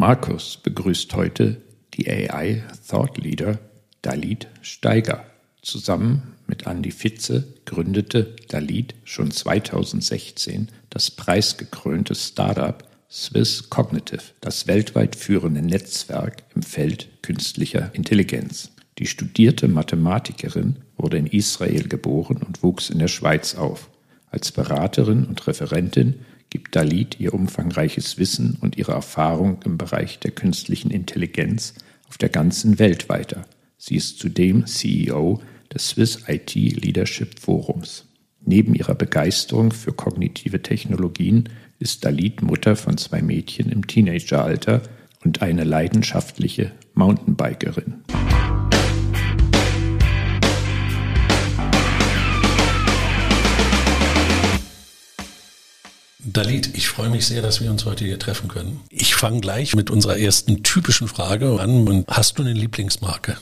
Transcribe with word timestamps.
Markus 0.00 0.58
begrüßt 0.58 1.12
heute 1.16 1.60
die 1.94 2.08
AI 2.08 2.62
Thought 2.88 3.18
Leader 3.18 3.58
Dalit 4.00 4.46
Steiger. 4.62 5.24
Zusammen 5.60 6.36
mit 6.46 6.68
Andy 6.68 6.92
Fitze 6.92 7.52
gründete 7.64 8.36
Dalit 8.46 8.94
schon 9.02 9.32
2016 9.32 10.68
das 10.88 11.10
preisgekrönte 11.10 12.14
Startup 12.14 12.84
Swiss 13.10 13.70
Cognitive, 13.70 14.22
das 14.40 14.68
weltweit 14.68 15.16
führende 15.16 15.62
Netzwerk 15.62 16.44
im 16.54 16.62
Feld 16.62 17.08
künstlicher 17.22 17.92
Intelligenz. 17.92 18.70
Die 18.98 19.06
studierte 19.06 19.66
Mathematikerin 19.66 20.76
wurde 20.96 21.18
in 21.18 21.26
Israel 21.26 21.88
geboren 21.88 22.36
und 22.46 22.62
wuchs 22.62 22.88
in 22.88 23.00
der 23.00 23.08
Schweiz 23.08 23.56
auf. 23.56 23.90
Als 24.30 24.52
Beraterin 24.52 25.24
und 25.24 25.44
Referentin 25.48 26.20
gibt 26.50 26.76
Dalit 26.76 27.20
ihr 27.20 27.34
umfangreiches 27.34 28.18
Wissen 28.18 28.56
und 28.60 28.76
ihre 28.76 28.92
Erfahrung 28.92 29.60
im 29.64 29.78
Bereich 29.78 30.18
der 30.18 30.30
künstlichen 30.30 30.90
Intelligenz 30.90 31.74
auf 32.08 32.18
der 32.18 32.28
ganzen 32.28 32.78
Welt 32.78 33.08
weiter. 33.08 33.44
Sie 33.76 33.96
ist 33.96 34.18
zudem 34.18 34.66
CEO 34.66 35.40
des 35.72 35.90
Swiss 35.90 36.24
IT 36.26 36.54
Leadership 36.54 37.38
Forums. 37.38 38.06
Neben 38.40 38.74
ihrer 38.74 38.94
Begeisterung 38.94 39.72
für 39.72 39.92
kognitive 39.92 40.62
Technologien 40.62 41.48
ist 41.78 42.04
Dalit 42.04 42.42
Mutter 42.42 42.76
von 42.76 42.96
zwei 42.96 43.22
Mädchen 43.22 43.70
im 43.70 43.86
Teenageralter 43.86 44.82
und 45.24 45.42
eine 45.42 45.64
leidenschaftliche 45.64 46.72
Mountainbikerin. 46.94 48.02
Dalit, 56.38 56.70
ich 56.76 56.86
freue 56.86 57.10
mich 57.10 57.26
sehr, 57.26 57.42
dass 57.42 57.60
wir 57.60 57.68
uns 57.68 57.84
heute 57.84 58.04
hier 58.04 58.16
treffen 58.16 58.46
können. 58.46 58.78
Ich 58.90 59.16
fange 59.16 59.40
gleich 59.40 59.74
mit 59.74 59.90
unserer 59.90 60.18
ersten 60.20 60.62
typischen 60.62 61.08
Frage 61.08 61.58
an. 61.58 62.04
Hast 62.06 62.38
du 62.38 62.44
eine 62.44 62.52
Lieblingsmarke? 62.52 63.36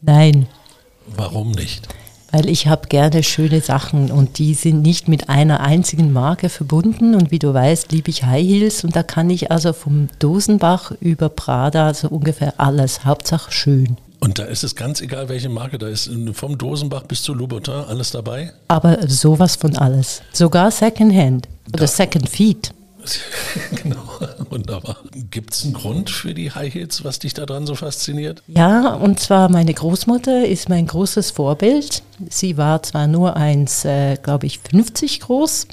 Nein. 0.00 0.46
Warum 1.06 1.50
nicht? 1.50 1.86
Weil 2.32 2.48
ich 2.48 2.66
habe 2.66 2.88
gerne 2.88 3.22
schöne 3.24 3.60
Sachen 3.60 4.10
und 4.10 4.38
die 4.38 4.54
sind 4.54 4.80
nicht 4.80 5.06
mit 5.06 5.28
einer 5.28 5.60
einzigen 5.60 6.14
Marke 6.14 6.48
verbunden. 6.48 7.14
Und 7.14 7.30
wie 7.30 7.38
du 7.38 7.52
weißt, 7.52 7.92
liebe 7.92 8.08
ich 8.08 8.24
High 8.24 8.48
Heels 8.48 8.84
und 8.84 8.96
da 8.96 9.02
kann 9.02 9.28
ich 9.28 9.50
also 9.50 9.74
vom 9.74 10.08
Dosenbach 10.18 10.92
über 11.02 11.28
Prada 11.28 11.92
so 11.92 12.08
ungefähr 12.08 12.54
alles. 12.56 13.04
Hauptsache 13.04 13.52
schön. 13.52 13.98
Und 14.20 14.38
da 14.38 14.44
ist 14.44 14.64
es 14.64 14.76
ganz 14.76 15.00
egal, 15.00 15.28
welche 15.28 15.48
Marke 15.48 15.78
da 15.78 15.88
ist. 15.88 16.10
Vom 16.34 16.58
Dosenbach 16.58 17.04
bis 17.04 17.22
zu 17.22 17.32
Louboutin, 17.32 17.74
alles 17.74 18.10
dabei? 18.10 18.52
Aber 18.68 19.08
sowas 19.08 19.56
von 19.56 19.76
alles. 19.76 20.22
Sogar 20.32 20.70
Secondhand 20.70 21.48
oder 21.68 21.80
da. 21.80 21.86
Second 21.86 22.28
Feet. 22.28 22.72
genau, 23.82 24.02
wunderbar. 24.50 24.98
Gibt 25.30 25.54
es 25.54 25.64
einen 25.64 25.72
Grund 25.72 26.10
für 26.10 26.34
die 26.34 26.50
High 26.52 26.74
Heels, 26.74 27.02
was 27.02 27.18
dich 27.18 27.32
daran 27.32 27.66
so 27.66 27.74
fasziniert? 27.74 28.42
Ja, 28.46 28.94
und 28.94 29.18
zwar 29.20 29.48
meine 29.50 29.72
Großmutter 29.72 30.46
ist 30.46 30.68
mein 30.68 30.86
großes 30.86 31.30
Vorbild. 31.30 32.02
Sie 32.28 32.56
war 32.56 32.82
zwar 32.82 33.06
nur 33.06 33.36
1, 33.36 33.84
äh, 33.84 34.16
glaube 34.22 34.46
ich, 34.46 34.58
50 34.58 35.20
groß 35.20 35.66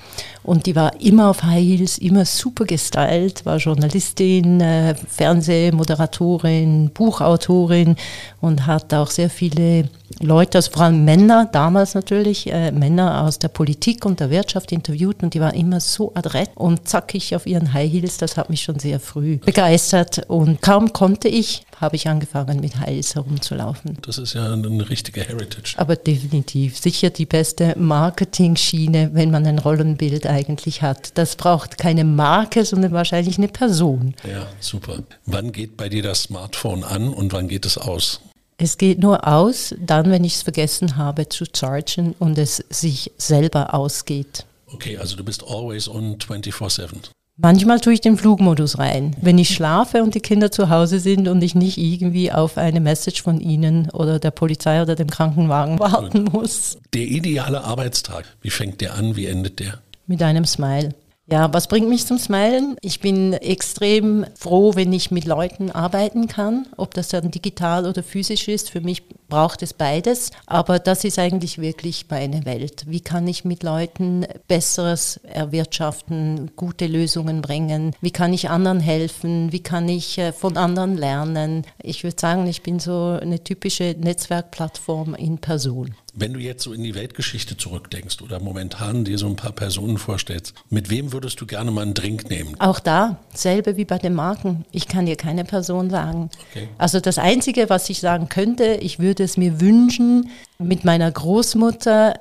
und 0.44 0.66
die 0.66 0.76
war 0.76 1.02
immer 1.02 1.30
auf 1.30 1.44
High 1.44 1.62
Heels, 1.64 1.98
immer 1.98 2.24
super 2.24 2.66
gestylt, 2.66 3.46
war 3.46 3.58
Journalistin, 3.58 4.62
äh, 4.62 4.96
Fernsehmoderatorin, 4.96 6.92
Buchautorin 6.94 7.98
und 8.40 8.66
hat 8.66 8.94
auch 8.94 9.12
sehr 9.12 9.30
viele 9.30 9.90
Leute, 10.22 10.60
also 10.60 10.72
vor 10.72 10.84
allem 10.84 11.04
Männer, 11.04 11.50
damals 11.52 11.96
natürlich, 11.96 12.52
äh, 12.52 12.72
Männer 12.72 13.24
aus 13.24 13.40
der 13.40 13.50
Politik 13.50 14.06
und 14.06 14.20
der 14.20 14.30
Wirtschaft 14.30 14.72
interviewt 14.72 15.22
und 15.22 15.34
die 15.34 15.42
waren 15.42 15.54
immer 15.54 15.82
so 15.82 16.14
adrett 16.16 16.52
und 16.56 16.88
zackig 16.88 17.36
auf 17.36 17.46
ihren 17.46 17.74
High 17.74 17.92
Heels. 17.92 18.18
Das 18.18 18.38
hat 18.38 18.50
mich 18.50 18.62
schon 18.62 18.80
sehr 18.80 19.00
früh 19.02 19.38
begeistert 19.38 20.26
und 20.30 20.62
kaum 20.62 20.94
konnte 20.94 21.28
ich, 21.28 21.64
habe 21.80 21.96
ich 21.96 22.08
angefangen 22.08 22.60
mit 22.60 22.80
Heels 22.80 23.16
herumzulaufen. 23.16 23.98
Das 24.02 24.18
ist 24.18 24.34
ja 24.34 24.54
eine 24.54 24.90
richtige 24.90 25.22
Heritage. 25.22 25.76
Aber 25.78 25.96
definitiv 25.96 26.78
sicher 26.78 27.10
die 27.10 27.26
beste 27.26 27.76
Marketing-Schiene, 27.78 29.12
wenn 29.14 29.32
man 29.32 29.46
ein 29.46 29.60
Rollenbild 29.60 30.28
eigentlich 30.28 30.82
hat. 30.82 31.18
Das 31.18 31.36
braucht 31.36 31.78
keine 31.78 32.04
Marke, 32.04 32.66
sondern 32.66 32.92
wahrscheinlich 32.92 33.38
eine 33.38 33.48
Person. 33.48 34.16
Ja, 34.30 34.48
super. 34.60 35.04
Wann 35.26 35.52
geht 35.52 35.78
bei 35.78 35.90
dir 35.90 36.04
das 36.04 36.24
Smartphone 36.24 36.84
an 36.84 37.14
und 37.14 37.34
wann 37.34 37.48
geht 37.48 37.66
es 37.66 37.78
aus? 37.78 38.22
Es 38.58 38.80
geht 38.80 39.00
nur 39.00 39.28
aus, 39.28 39.76
dann, 39.80 40.10
wenn 40.10 40.24
ich 40.24 40.36
es 40.36 40.42
vergessen 40.42 40.98
habe 40.98 41.30
zu 41.30 41.46
chargen 41.46 42.16
und 42.18 42.40
es 42.40 42.64
sich 42.70 43.12
selber 43.18 43.76
ausgeht. 43.76 44.46
Okay, 44.74 44.98
also 44.98 45.16
du 45.16 45.24
bist 45.24 45.44
always 45.48 45.88
on 45.88 46.18
24/7. 46.18 47.12
Manchmal 47.40 47.80
tue 47.80 47.94
ich 47.94 48.02
den 48.02 48.18
Flugmodus 48.18 48.80
rein, 48.80 49.16
wenn 49.22 49.38
ich 49.38 49.54
schlafe 49.54 50.02
und 50.02 50.16
die 50.16 50.22
Kinder 50.22 50.50
zu 50.50 50.72
Hause 50.72 51.00
sind 51.00 51.28
und 51.28 51.44
ich 51.44 51.54
nicht 51.54 51.78
irgendwie 51.78 52.32
auf 52.32 52.58
eine 52.58 52.80
Message 52.80 53.22
von 53.22 53.40
ihnen 53.40 53.92
oder 53.92 54.18
der 54.18 54.32
Polizei 54.32 54.82
oder 54.82 54.96
dem 54.96 55.08
Krankenwagen 55.08 55.78
warten 55.78 56.24
muss. 56.32 56.80
Der 56.96 57.04
ideale 57.04 57.64
Arbeitstag, 57.64 58.26
wie 58.42 58.50
fängt 58.50 58.82
der 58.82 58.96
an, 58.96 59.16
wie 59.16 59.28
endet 59.28 59.60
der? 59.60 59.78
Mit 60.08 60.24
einem 60.24 60.46
Smile. 60.46 60.96
Ja, 61.30 61.54
was 61.54 61.68
bringt 61.68 61.90
mich 61.90 62.06
zum 62.06 62.18
Smilen? 62.18 62.78
Ich 62.82 63.02
bin 63.02 63.34
extrem 63.34 64.26
froh, 64.40 64.76
wenn 64.76 64.94
ich 64.94 65.12
mit 65.12 65.26
Leuten 65.26 65.72
arbeiten 65.72 66.30
kann, 66.30 66.68
ob 66.78 66.94
das 66.94 67.10
dann 67.10 67.32
digital 67.32 67.86
oder 67.86 68.02
physisch 68.02 68.48
ist. 68.48 68.70
Für 68.70 68.80
mich 68.80 69.04
braucht 69.28 69.62
es 69.62 69.74
beides, 69.74 70.32
aber 70.46 70.80
das 70.80 71.04
ist 71.04 71.20
eigentlich 71.20 71.60
wirklich 71.60 72.06
meine 72.10 72.46
Welt. 72.46 72.86
Wie 72.88 73.02
kann 73.02 73.28
ich 73.28 73.44
mit 73.44 73.64
Leuten 73.64 74.26
Besseres 74.48 75.20
erwirtschaften, 75.24 76.52
gute 76.56 76.88
Lösungen 76.88 77.42
bringen? 77.42 77.94
Wie 78.00 78.12
kann 78.12 78.32
ich 78.32 78.50
anderen 78.50 78.80
helfen? 78.80 79.52
Wie 79.52 79.62
kann 79.62 79.90
ich 79.90 80.18
äh, 80.18 80.32
von 80.32 80.56
anderen 80.56 80.96
lernen? 80.96 81.66
Ich 81.84 82.06
würde 82.06 82.16
sagen, 82.18 82.48
ich 82.48 82.64
bin 82.64 82.80
so 82.80 83.18
eine 83.22 83.44
typische 83.44 83.98
Netzwerkplattform 84.00 85.14
in 85.16 85.40
Person. 85.40 85.94
Wenn 86.20 86.34
du 86.34 86.40
jetzt 86.40 86.64
so 86.64 86.74
in 86.74 86.82
die 86.82 86.96
Weltgeschichte 86.96 87.58
zurückdenkst 87.58 88.24
oder 88.24 88.40
momentan 88.40 89.06
dir 89.06 89.20
so 89.20 89.28
ein 89.28 89.36
paar 89.36 89.52
Personen 89.52 90.00
vorstellst, 90.00 90.56
mit 90.72 90.90
wem 90.90 91.14
würdest 91.14 91.40
du 91.40 91.46
gerne 91.46 91.70
mal 91.70 91.84
einen 91.84 91.94
Drink 91.94 92.28
nehmen? 92.32 92.56
Auch 92.58 92.80
da, 92.80 93.20
selbe 93.36 93.78
wie 93.78 93.86
bei 93.86 94.00
den 94.00 94.16
Marken. 94.16 94.66
Ich 94.72 94.88
kann 94.88 95.06
dir 95.06 95.16
keine 95.16 95.46
Person 95.46 95.92
sagen. 95.92 96.32
Okay. 96.50 96.70
Also 96.80 97.00
das 97.00 97.20
Einzige, 97.20 97.70
was 97.70 97.88
ich 97.92 98.00
sagen 98.00 98.30
könnte, 98.30 98.80
ich 98.82 98.98
würde 98.98 99.24
es 99.24 99.38
mir 99.38 99.62
wünschen, 99.62 100.32
mit 100.58 100.84
meiner 100.84 101.12
Großmutter 101.12 102.16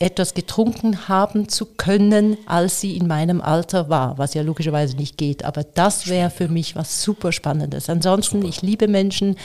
etwas 0.00 0.34
getrunken 0.34 1.08
haben 1.08 1.48
zu 1.48 1.66
können, 1.66 2.36
als 2.46 2.80
sie 2.80 2.96
in 2.96 3.06
meinem 3.08 3.40
Alter 3.40 3.88
war, 3.88 4.16
was 4.16 4.34
ja 4.34 4.42
logischerweise 4.42 4.96
nicht 4.96 5.16
geht. 5.16 5.44
Aber 5.44 5.64
das 5.64 6.06
wäre 6.06 6.30
für 6.30 6.48
mich 6.48 6.76
was 6.76 7.02
super 7.02 7.32
Spannendes. 7.32 7.90
Ansonsten, 7.90 8.38
super. 8.38 8.48
ich 8.48 8.62
liebe 8.62 8.86
Menschen, 8.86 9.36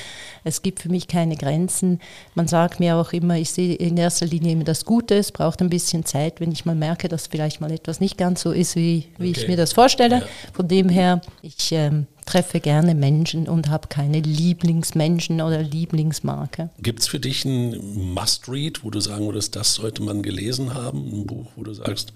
es 0.43 0.61
gibt 0.61 0.81
für 0.81 0.89
mich 0.89 1.07
keine 1.07 1.35
Grenzen. 1.35 1.99
Man 2.35 2.47
sagt 2.47 2.79
mir 2.79 2.95
auch 2.97 3.13
immer, 3.13 3.37
ich 3.37 3.51
sehe 3.51 3.75
in 3.75 3.97
erster 3.97 4.27
Linie 4.27 4.53
immer 4.53 4.63
das 4.63 4.85
Gute, 4.85 5.15
es 5.15 5.31
braucht 5.31 5.61
ein 5.61 5.69
bisschen 5.69 6.05
Zeit, 6.05 6.39
wenn 6.39 6.51
ich 6.51 6.65
mal 6.65 6.75
merke, 6.75 7.07
dass 7.07 7.27
vielleicht 7.27 7.59
mal 7.59 7.71
etwas 7.71 7.99
nicht 7.99 8.17
ganz 8.17 8.41
so 8.41 8.51
ist, 8.51 8.75
wie, 8.75 9.05
wie 9.17 9.31
okay. 9.31 9.41
ich 9.41 9.47
mir 9.47 9.57
das 9.57 9.73
vorstelle. 9.73 10.19
Ja. 10.19 10.25
Von 10.53 10.67
dem 10.67 10.89
her, 10.89 11.21
ich 11.41 11.71
ähm, 11.71 12.05
treffe 12.25 12.59
gerne 12.59 12.95
Menschen 12.95 13.47
und 13.47 13.69
habe 13.69 13.88
keine 13.88 14.19
Lieblingsmenschen 14.19 15.41
oder 15.41 15.61
Lieblingsmarke. 15.61 16.69
Gibt 16.79 17.01
es 17.01 17.07
für 17.07 17.19
dich 17.19 17.45
ein 17.45 18.13
Must-Read, 18.13 18.84
wo 18.84 18.89
du 18.89 19.00
sagen 19.00 19.25
würdest, 19.25 19.56
das 19.56 19.75
sollte 19.75 20.01
man 20.01 20.23
gelesen 20.23 20.73
haben? 20.73 21.00
Ein 21.00 21.25
Buch, 21.25 21.47
wo 21.56 21.63
du 21.63 21.73
sagst, 21.73 22.13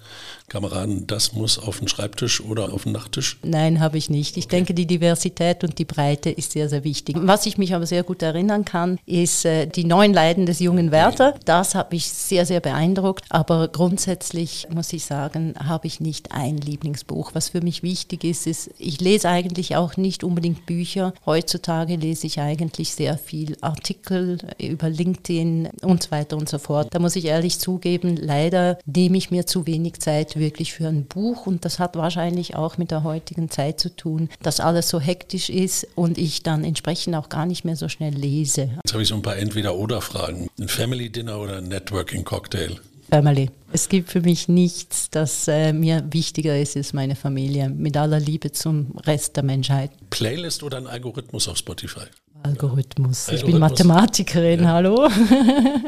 Kameraden, 0.48 1.08
das 1.08 1.34
muss 1.34 1.60
auf 1.60 1.80
den 1.80 1.88
Schreibtisch 1.88 2.42
oder 2.42 2.72
auf 2.74 2.84
den 2.84 2.94
Nachttisch? 2.94 3.38
Nein, 3.44 3.80
habe 3.80 3.98
ich 3.98 4.10
nicht. 4.10 4.38
Ich 4.38 4.46
okay. 4.46 4.58
denke, 4.58 4.74
die 4.74 4.86
Diversität 4.86 5.64
und 5.64 5.78
die 5.78 5.86
Breite 5.86 6.30
ist 6.30 6.54
sehr, 6.54 6.70
sehr 6.70 6.84
wichtig. 6.84 7.18
Was 7.20 7.46
ich 7.46 7.58
mich 7.58 7.76
aber 7.76 7.86
sehr 7.86 8.04
gut 8.04 8.22
erinnern 8.22 8.64
kann, 8.64 9.00
ist 9.06 9.46
äh, 9.46 9.68
die 9.68 9.84
neuen 9.84 10.14
Leiden 10.14 10.46
des 10.46 10.60
jungen 10.60 10.92
Werther. 10.92 11.36
Das 11.46 11.76
hat 11.76 11.92
mich 11.92 12.08
sehr, 12.08 12.46
sehr 12.46 12.62
beeindruckt. 12.62 13.26
Aber 13.30 13.68
grundsätzlich 13.68 14.68
muss 14.74 14.94
ich 14.94 15.06
sagen, 15.06 15.54
habe 15.62 15.88
ich 15.88 16.00
nicht 16.00 16.32
ein 16.32 16.58
Lieblingsbuch. 16.58 17.32
Was 17.34 17.50
für 17.50 17.62
mich 17.62 17.84
wichtig 17.84 18.24
ist, 18.24 18.48
ist, 18.48 18.70
ich 18.78 19.02
lese 19.02 19.28
eigentlich 19.28 19.76
auch 19.76 19.97
nicht 19.98 20.24
unbedingt 20.24 20.66
Bücher. 20.66 21.14
Heutzutage 21.26 21.96
lese 21.96 22.28
ich 22.28 22.40
eigentlich 22.40 22.94
sehr 22.94 23.18
viel 23.18 23.58
Artikel 23.62 24.38
über 24.60 24.90
LinkedIn 24.90 25.70
und 25.82 26.04
so 26.04 26.12
weiter 26.12 26.38
und 26.38 26.50
so 26.50 26.58
fort. 26.58 26.90
Da 26.92 27.00
muss 27.00 27.16
ich 27.16 27.26
ehrlich 27.26 27.60
zugeben, 27.60 28.16
leider 28.16 28.78
nehme 28.86 29.18
ich 29.18 29.32
mir 29.32 29.46
zu 29.46 29.68
wenig 29.68 30.00
Zeit 30.00 30.38
wirklich 30.38 30.74
für 30.74 30.88
ein 30.88 31.06
Buch 31.06 31.46
und 31.46 31.66
das 31.66 31.80
hat 31.80 31.96
wahrscheinlich 31.96 32.56
auch 32.56 32.78
mit 32.78 32.92
der 32.92 33.04
heutigen 33.04 33.50
Zeit 33.50 33.80
zu 33.80 33.96
tun, 33.96 34.30
dass 34.42 34.60
alles 34.60 34.90
so 34.90 35.00
hektisch 35.00 35.50
ist 35.50 35.88
und 35.96 36.18
ich 36.18 36.44
dann 36.44 36.64
entsprechend 36.64 37.16
auch 37.16 37.30
gar 37.30 37.46
nicht 37.46 37.66
mehr 37.66 37.76
so 37.76 37.90
schnell 37.90 38.14
lese. 38.14 38.70
Jetzt 38.84 38.94
habe 38.94 39.04
ich 39.04 39.10
so 39.10 39.16
ein 39.16 39.22
paar 39.22 39.38
Entweder-Oder-Fragen. 39.38 40.50
Ein 40.60 40.68
Family 40.68 41.10
Dinner 41.10 41.40
oder 41.40 41.58
ein 41.58 41.68
Networking 41.68 42.24
Cocktail? 42.24 42.80
Family. 43.10 43.50
Es 43.72 43.90
gibt 43.90 44.10
für 44.10 44.22
mich 44.22 44.48
nichts, 44.48 45.10
das 45.10 45.48
äh, 45.48 45.74
mir 45.74 46.06
wichtiger 46.12 46.60
ist, 46.60 46.76
als 46.76 46.94
meine 46.94 47.16
Familie. 47.16 47.70
Mit 47.70 47.98
aller 47.98 48.20
Liebe 48.20 48.52
zum 48.52 48.98
Rest 49.06 49.36
der 49.36 49.44
Menschheit. 49.44 49.92
Playlist 50.10 50.64
oder 50.64 50.78
ein 50.78 50.88
Algorithmus 50.88 51.48
auf 51.48 51.58
Spotify? 51.58 52.06
Algorithmus. 52.44 53.28
Ich 53.30 53.46
bin 53.46 53.60
Mathematikerin, 53.60 54.62
ja. 54.62 54.68
hallo. 54.70 55.10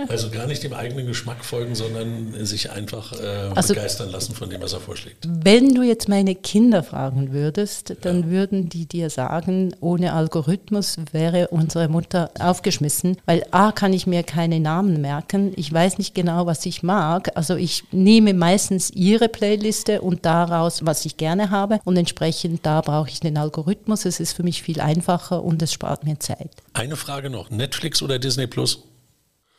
Also 0.07 0.29
gar 0.29 0.47
nicht 0.47 0.63
dem 0.63 0.73
eigenen 0.73 1.05
Geschmack 1.07 1.45
folgen, 1.45 1.75
sondern 1.75 2.33
sich 2.45 2.71
einfach 2.71 3.13
äh, 3.13 3.51
also, 3.53 3.73
begeistern 3.73 4.09
lassen 4.09 4.33
von 4.33 4.49
dem, 4.49 4.61
was 4.61 4.73
er 4.73 4.79
vorschlägt. 4.79 5.27
Wenn 5.27 5.73
du 5.75 5.83
jetzt 5.83 6.09
meine 6.09 6.35
Kinder 6.35 6.83
fragen 6.83 7.31
würdest, 7.31 7.95
dann 8.01 8.23
ja. 8.23 8.29
würden 8.29 8.69
die 8.69 8.85
dir 8.85 9.09
sagen, 9.09 9.75
ohne 9.81 10.13
Algorithmus 10.13 10.97
wäre 11.11 11.49
unsere 11.49 11.89
Mutter 11.89 12.31
aufgeschmissen, 12.39 13.17
weil 13.25 13.43
A 13.51 13.71
kann 13.71 13.93
ich 13.93 14.07
mir 14.07 14.23
keine 14.23 14.59
Namen 14.59 14.99
merken, 15.01 15.53
ich 15.55 15.71
weiß 15.71 15.97
nicht 15.97 16.15
genau, 16.15 16.45
was 16.45 16.65
ich 16.65 16.81
mag. 16.81 17.31
Also 17.35 17.55
ich 17.55 17.83
nehme 17.91 18.33
meistens 18.33 18.89
ihre 18.89 19.29
Playliste 19.29 20.01
und 20.01 20.25
daraus, 20.25 20.85
was 20.85 21.05
ich 21.05 21.17
gerne 21.17 21.51
habe 21.51 21.79
und 21.85 21.97
entsprechend 21.97 22.65
da 22.65 22.81
brauche 22.81 23.09
ich 23.09 23.19
den 23.19 23.37
Algorithmus. 23.37 24.05
Es 24.05 24.19
ist 24.19 24.33
für 24.33 24.43
mich 24.43 24.63
viel 24.63 24.81
einfacher 24.81 25.43
und 25.43 25.61
es 25.61 25.73
spart 25.73 26.03
mir 26.03 26.19
Zeit. 26.19 26.48
Zeit. 26.49 26.63
Eine 26.73 26.95
Frage 26.95 27.29
noch: 27.29 27.49
Netflix 27.49 28.01
oder 28.01 28.19
Disney 28.19 28.47
Plus? 28.47 28.83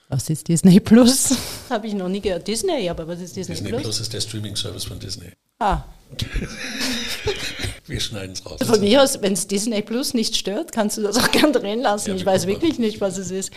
Was 0.08 0.28
ist 0.28 0.48
Disney 0.48 0.81
Plus? 0.81 1.37
Habe 1.70 1.87
ich 1.87 1.94
noch 1.94 2.08
nie 2.08 2.20
gehört. 2.20 2.46
Disney, 2.48 2.88
aber 2.88 3.06
was 3.06 3.20
ist 3.20 3.37
Disney, 3.37 3.54
Disney 3.54 3.70
Plus? 3.70 3.82
Disney 3.82 3.82
Plus 3.82 4.00
ist 4.00 4.12
der 4.12 4.20
Streaming-Service 4.20 4.84
von 4.84 4.98
Disney. 4.98 5.32
Ah. 5.60 5.84
Wir 7.87 8.00
schneiden 8.00 8.32
es 8.32 8.44
raus. 8.44 8.60
Von 8.64 8.81
mir 8.81 9.02
aus, 9.02 9.20
wenn 9.20 9.32
es 9.32 9.46
Disney 9.46 9.82
Plus 9.82 10.14
nicht 10.14 10.37
stört, 10.37 10.72
kannst 10.72 10.96
du 10.96 11.02
das 11.02 11.16
auch 11.16 11.31
gern 11.31 11.52
drin 11.52 11.81
lassen. 11.81 12.10
Ja, 12.10 12.16
ich 12.16 12.26
weiß 12.26 12.46
wirklich 12.46 12.78
nicht, 12.78 13.00
was 13.00 13.19
es 13.19 13.31
ist. 13.31 13.52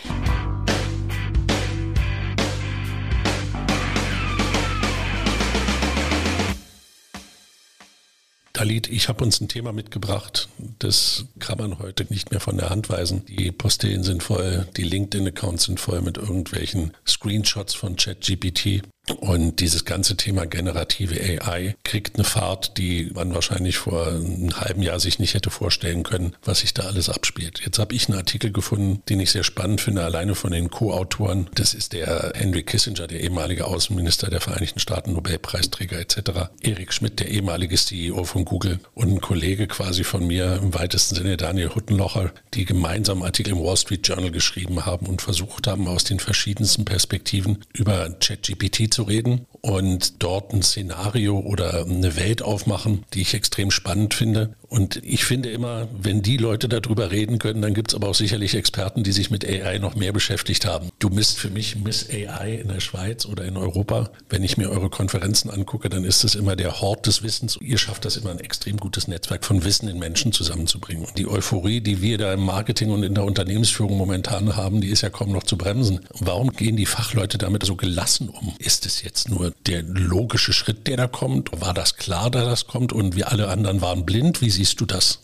Dalit, 8.54 8.88
ich 8.88 9.08
habe 9.08 9.24
uns 9.24 9.40
ein 9.40 9.48
Thema 9.48 9.72
mitgebracht, 9.72 10.48
das 10.78 11.24
kann 11.40 11.58
man 11.58 11.80
heute 11.80 12.06
nicht 12.08 12.30
mehr 12.30 12.38
von 12.38 12.56
der 12.56 12.70
Hand 12.70 12.88
weisen. 12.88 13.26
Die 13.26 13.50
Postillen 13.50 14.04
sind 14.04 14.22
voll, 14.22 14.68
die 14.76 14.84
LinkedIn-Accounts 14.84 15.64
sind 15.64 15.80
voll 15.80 16.00
mit 16.02 16.18
irgendwelchen 16.18 16.92
Screenshots 17.04 17.74
von 17.74 17.96
ChatGPT. 17.96 18.82
Und 19.20 19.60
dieses 19.60 19.84
ganze 19.84 20.16
Thema 20.16 20.46
generative 20.46 21.20
AI 21.20 21.76
kriegt 21.84 22.16
eine 22.16 22.24
Fahrt, 22.24 22.78
die 22.78 23.10
man 23.14 23.34
wahrscheinlich 23.34 23.76
vor 23.76 24.06
einem 24.06 24.58
halben 24.58 24.82
Jahr 24.82 24.98
sich 24.98 25.18
nicht 25.18 25.34
hätte 25.34 25.50
vorstellen 25.50 26.04
können, 26.04 26.34
was 26.42 26.60
sich 26.60 26.72
da 26.72 26.84
alles 26.84 27.10
abspielt. 27.10 27.60
Jetzt 27.64 27.78
habe 27.78 27.94
ich 27.94 28.08
einen 28.08 28.16
Artikel 28.16 28.50
gefunden, 28.50 29.02
den 29.10 29.20
ich 29.20 29.30
sehr 29.30 29.44
spannend 29.44 29.82
finde, 29.82 30.04
alleine 30.04 30.34
von 30.34 30.52
den 30.52 30.70
Co-Autoren. 30.70 31.50
Das 31.54 31.74
ist 31.74 31.92
der 31.92 32.32
Henry 32.34 32.62
Kissinger, 32.62 33.06
der 33.06 33.20
ehemalige 33.20 33.66
Außenminister 33.66 34.30
der 34.30 34.40
Vereinigten 34.40 34.80
Staaten, 34.80 35.12
Nobelpreisträger 35.12 35.98
etc. 35.98 36.48
Erik 36.62 36.92
Schmidt, 36.94 37.20
der 37.20 37.28
ehemalige 37.28 37.76
CEO 37.76 38.24
von 38.24 38.46
Google 38.46 38.80
und 38.94 39.12
ein 39.12 39.20
Kollege 39.20 39.66
quasi 39.66 40.04
von 40.04 40.26
mir 40.26 40.58
im 40.62 40.72
weitesten 40.72 41.16
Sinne, 41.16 41.36
Daniel 41.36 41.74
Huttenlocher, 41.74 42.32
die 42.54 42.64
gemeinsam 42.64 43.22
Artikel 43.22 43.52
im 43.52 43.62
Wall 43.62 43.76
Street 43.76 44.06
Journal 44.08 44.30
geschrieben 44.30 44.86
haben 44.86 45.06
und 45.06 45.20
versucht 45.20 45.66
haben, 45.66 45.88
aus 45.88 46.04
den 46.04 46.20
verschiedensten 46.20 46.86
Perspektiven 46.86 47.58
über 47.74 48.08
ChatGPT 48.18 48.93
zu 48.94 49.02
reden 49.02 49.46
und 49.60 50.22
dort 50.22 50.52
ein 50.52 50.62
Szenario 50.62 51.38
oder 51.38 51.84
eine 51.84 52.16
Welt 52.16 52.42
aufmachen, 52.42 53.04
die 53.12 53.22
ich 53.22 53.34
extrem 53.34 53.70
spannend 53.70 54.14
finde. 54.14 54.54
Und 54.74 55.00
ich 55.04 55.24
finde 55.24 55.50
immer, 55.50 55.86
wenn 55.96 56.20
die 56.20 56.36
Leute 56.36 56.68
darüber 56.68 57.12
reden 57.12 57.38
können, 57.38 57.62
dann 57.62 57.74
gibt 57.74 57.92
es 57.92 57.94
aber 57.94 58.08
auch 58.08 58.14
sicherlich 58.16 58.56
Experten, 58.56 59.04
die 59.04 59.12
sich 59.12 59.30
mit 59.30 59.44
AI 59.44 59.78
noch 59.78 59.94
mehr 59.94 60.12
beschäftigt 60.12 60.66
haben. 60.66 60.90
Du 60.98 61.10
misst 61.10 61.38
für 61.38 61.48
mich 61.48 61.76
Miss 61.76 62.08
AI 62.10 62.56
in 62.56 62.66
der 62.66 62.80
Schweiz 62.80 63.24
oder 63.24 63.44
in 63.44 63.56
Europa. 63.56 64.10
Wenn 64.28 64.42
ich 64.42 64.56
mir 64.56 64.70
eure 64.70 64.90
Konferenzen 64.90 65.48
angucke, 65.48 65.88
dann 65.90 66.02
ist 66.02 66.24
es 66.24 66.34
immer 66.34 66.56
der 66.56 66.80
Hort 66.80 67.06
des 67.06 67.22
Wissens. 67.22 67.56
Ihr 67.60 67.78
schafft 67.78 68.04
das 68.04 68.16
immer 68.16 68.30
ein 68.30 68.40
extrem 68.40 68.78
gutes 68.78 69.06
Netzwerk 69.06 69.44
von 69.44 69.62
Wissen 69.62 69.86
in 69.86 70.00
Menschen 70.00 70.32
zusammenzubringen. 70.32 71.04
Und 71.04 71.18
die 71.18 71.28
Euphorie, 71.28 71.80
die 71.80 72.02
wir 72.02 72.18
da 72.18 72.32
im 72.32 72.44
Marketing 72.44 72.90
und 72.90 73.04
in 73.04 73.14
der 73.14 73.22
Unternehmensführung 73.22 73.96
momentan 73.96 74.56
haben, 74.56 74.80
die 74.80 74.88
ist 74.88 75.02
ja 75.02 75.08
kaum 75.10 75.30
noch 75.30 75.44
zu 75.44 75.56
bremsen. 75.56 76.00
Warum 76.18 76.50
gehen 76.50 76.76
die 76.76 76.86
Fachleute 76.86 77.38
damit 77.38 77.64
so 77.64 77.76
gelassen 77.76 78.28
um? 78.28 78.52
Ist 78.58 78.86
es 78.86 79.02
jetzt 79.02 79.28
nur 79.28 79.52
der 79.68 79.84
logische 79.84 80.52
Schritt, 80.52 80.88
der 80.88 80.96
da 80.96 81.06
kommt? 81.06 81.50
War 81.60 81.74
das 81.74 81.96
klar, 81.96 82.28
dass 82.28 82.44
das 82.44 82.66
kommt 82.66 82.92
und 82.92 83.14
wir 83.14 83.30
alle 83.30 83.46
anderen 83.46 83.80
waren 83.80 84.04
blind? 84.04 84.40
Wie 84.40 84.63
siehst 84.64 84.80
du 84.80 84.86
das? 84.86 85.20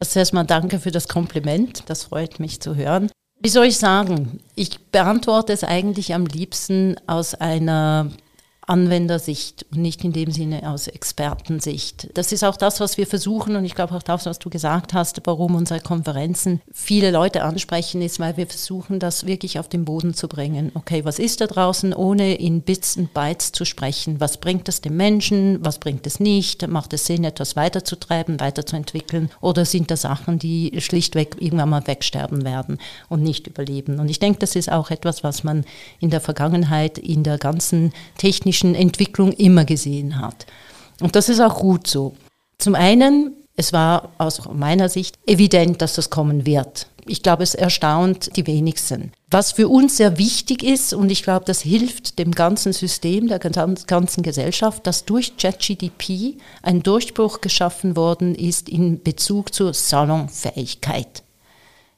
Also 0.00 0.18
erstmal 0.18 0.44
danke 0.44 0.78
für 0.78 0.90
das 0.90 1.08
Kompliment, 1.08 1.84
das 1.86 2.04
freut 2.04 2.40
mich 2.40 2.60
zu 2.60 2.76
hören. 2.76 3.10
Wie 3.40 3.48
soll 3.48 3.66
ich 3.66 3.78
sagen? 3.78 4.40
Ich 4.54 4.78
beantworte 4.90 5.52
es 5.52 5.64
eigentlich 5.64 6.14
am 6.14 6.26
liebsten 6.26 6.96
aus 7.06 7.34
einer 7.34 8.10
Anwendersicht 8.66 9.66
und 9.72 9.82
nicht 9.82 10.04
in 10.04 10.12
dem 10.12 10.30
Sinne 10.30 10.70
aus 10.70 10.86
Expertensicht. 10.86 12.08
Das 12.14 12.30
ist 12.30 12.44
auch 12.44 12.56
das, 12.56 12.78
was 12.78 12.96
wir 12.96 13.08
versuchen 13.08 13.56
und 13.56 13.64
ich 13.64 13.74
glaube 13.74 13.94
auch 13.94 14.02
das, 14.02 14.24
was 14.24 14.38
du 14.38 14.50
gesagt 14.50 14.94
hast, 14.94 15.20
warum 15.24 15.56
unsere 15.56 15.80
Konferenzen 15.80 16.60
viele 16.72 17.10
Leute 17.10 17.42
ansprechen, 17.42 18.02
ist, 18.02 18.20
weil 18.20 18.36
wir 18.36 18.46
versuchen, 18.46 19.00
das 19.00 19.26
wirklich 19.26 19.58
auf 19.58 19.68
den 19.68 19.84
Boden 19.84 20.14
zu 20.14 20.28
bringen. 20.28 20.70
Okay, 20.74 21.04
was 21.04 21.18
ist 21.18 21.40
da 21.40 21.48
draußen, 21.48 21.92
ohne 21.92 22.36
in 22.36 22.62
Bits 22.62 22.96
und 22.96 23.12
Bytes 23.12 23.50
zu 23.50 23.64
sprechen? 23.64 24.20
Was 24.20 24.36
bringt 24.36 24.68
es 24.68 24.80
dem 24.80 24.96
Menschen? 24.96 25.58
Was 25.64 25.78
bringt 25.78 26.06
es 26.06 26.20
nicht? 26.20 26.66
Macht 26.68 26.92
es 26.92 27.06
Sinn, 27.06 27.24
etwas 27.24 27.56
weiterzutreiben, 27.56 28.38
weiterzuentwickeln? 28.38 29.28
Oder 29.40 29.64
sind 29.64 29.90
da 29.90 29.96
Sachen, 29.96 30.38
die 30.38 30.80
schlichtweg 30.80 31.36
irgendwann 31.40 31.70
mal 31.70 31.86
wegsterben 31.88 32.44
werden 32.44 32.78
und 33.08 33.24
nicht 33.24 33.48
überleben? 33.48 33.98
Und 33.98 34.08
ich 34.08 34.20
denke, 34.20 34.38
das 34.38 34.54
ist 34.54 34.70
auch 34.70 34.90
etwas, 34.90 35.24
was 35.24 35.42
man 35.42 35.64
in 35.98 36.10
der 36.10 36.20
Vergangenheit 36.20 36.96
in 36.96 37.24
der 37.24 37.38
ganzen 37.38 37.92
Technik 38.18 38.51
technischen 38.52 38.74
Entwicklung 38.74 39.32
immer 39.32 39.64
gesehen 39.64 40.20
hat. 40.20 40.46
Und 41.00 41.16
das 41.16 41.28
ist 41.28 41.40
auch 41.40 41.58
gut 41.58 41.86
so. 41.86 42.14
Zum 42.58 42.74
einen, 42.74 43.32
es 43.56 43.72
war 43.72 44.10
aus 44.18 44.42
meiner 44.52 44.88
Sicht 44.88 45.18
evident, 45.26 45.80
dass 45.80 45.94
das 45.94 46.10
kommen 46.10 46.44
wird. 46.46 46.86
Ich 47.06 47.22
glaube, 47.22 47.42
es 47.42 47.54
erstaunt 47.54 48.30
die 48.36 48.46
wenigsten. 48.46 49.12
Was 49.28 49.52
für 49.52 49.68
uns 49.68 49.96
sehr 49.96 50.18
wichtig 50.18 50.62
ist, 50.62 50.92
und 50.92 51.10
ich 51.10 51.24
glaube, 51.24 51.44
das 51.46 51.62
hilft 51.62 52.18
dem 52.18 52.30
ganzen 52.32 52.72
System, 52.72 53.26
der 53.26 53.40
ganzen 53.40 54.22
Gesellschaft, 54.22 54.86
dass 54.86 55.04
durch 55.04 55.36
ChatGDP 55.36 56.36
ein 56.62 56.82
Durchbruch 56.82 57.40
geschaffen 57.40 57.96
worden 57.96 58.34
ist 58.34 58.68
in 58.68 59.02
Bezug 59.02 59.52
zur 59.52 59.74
Salonfähigkeit. 59.74 61.24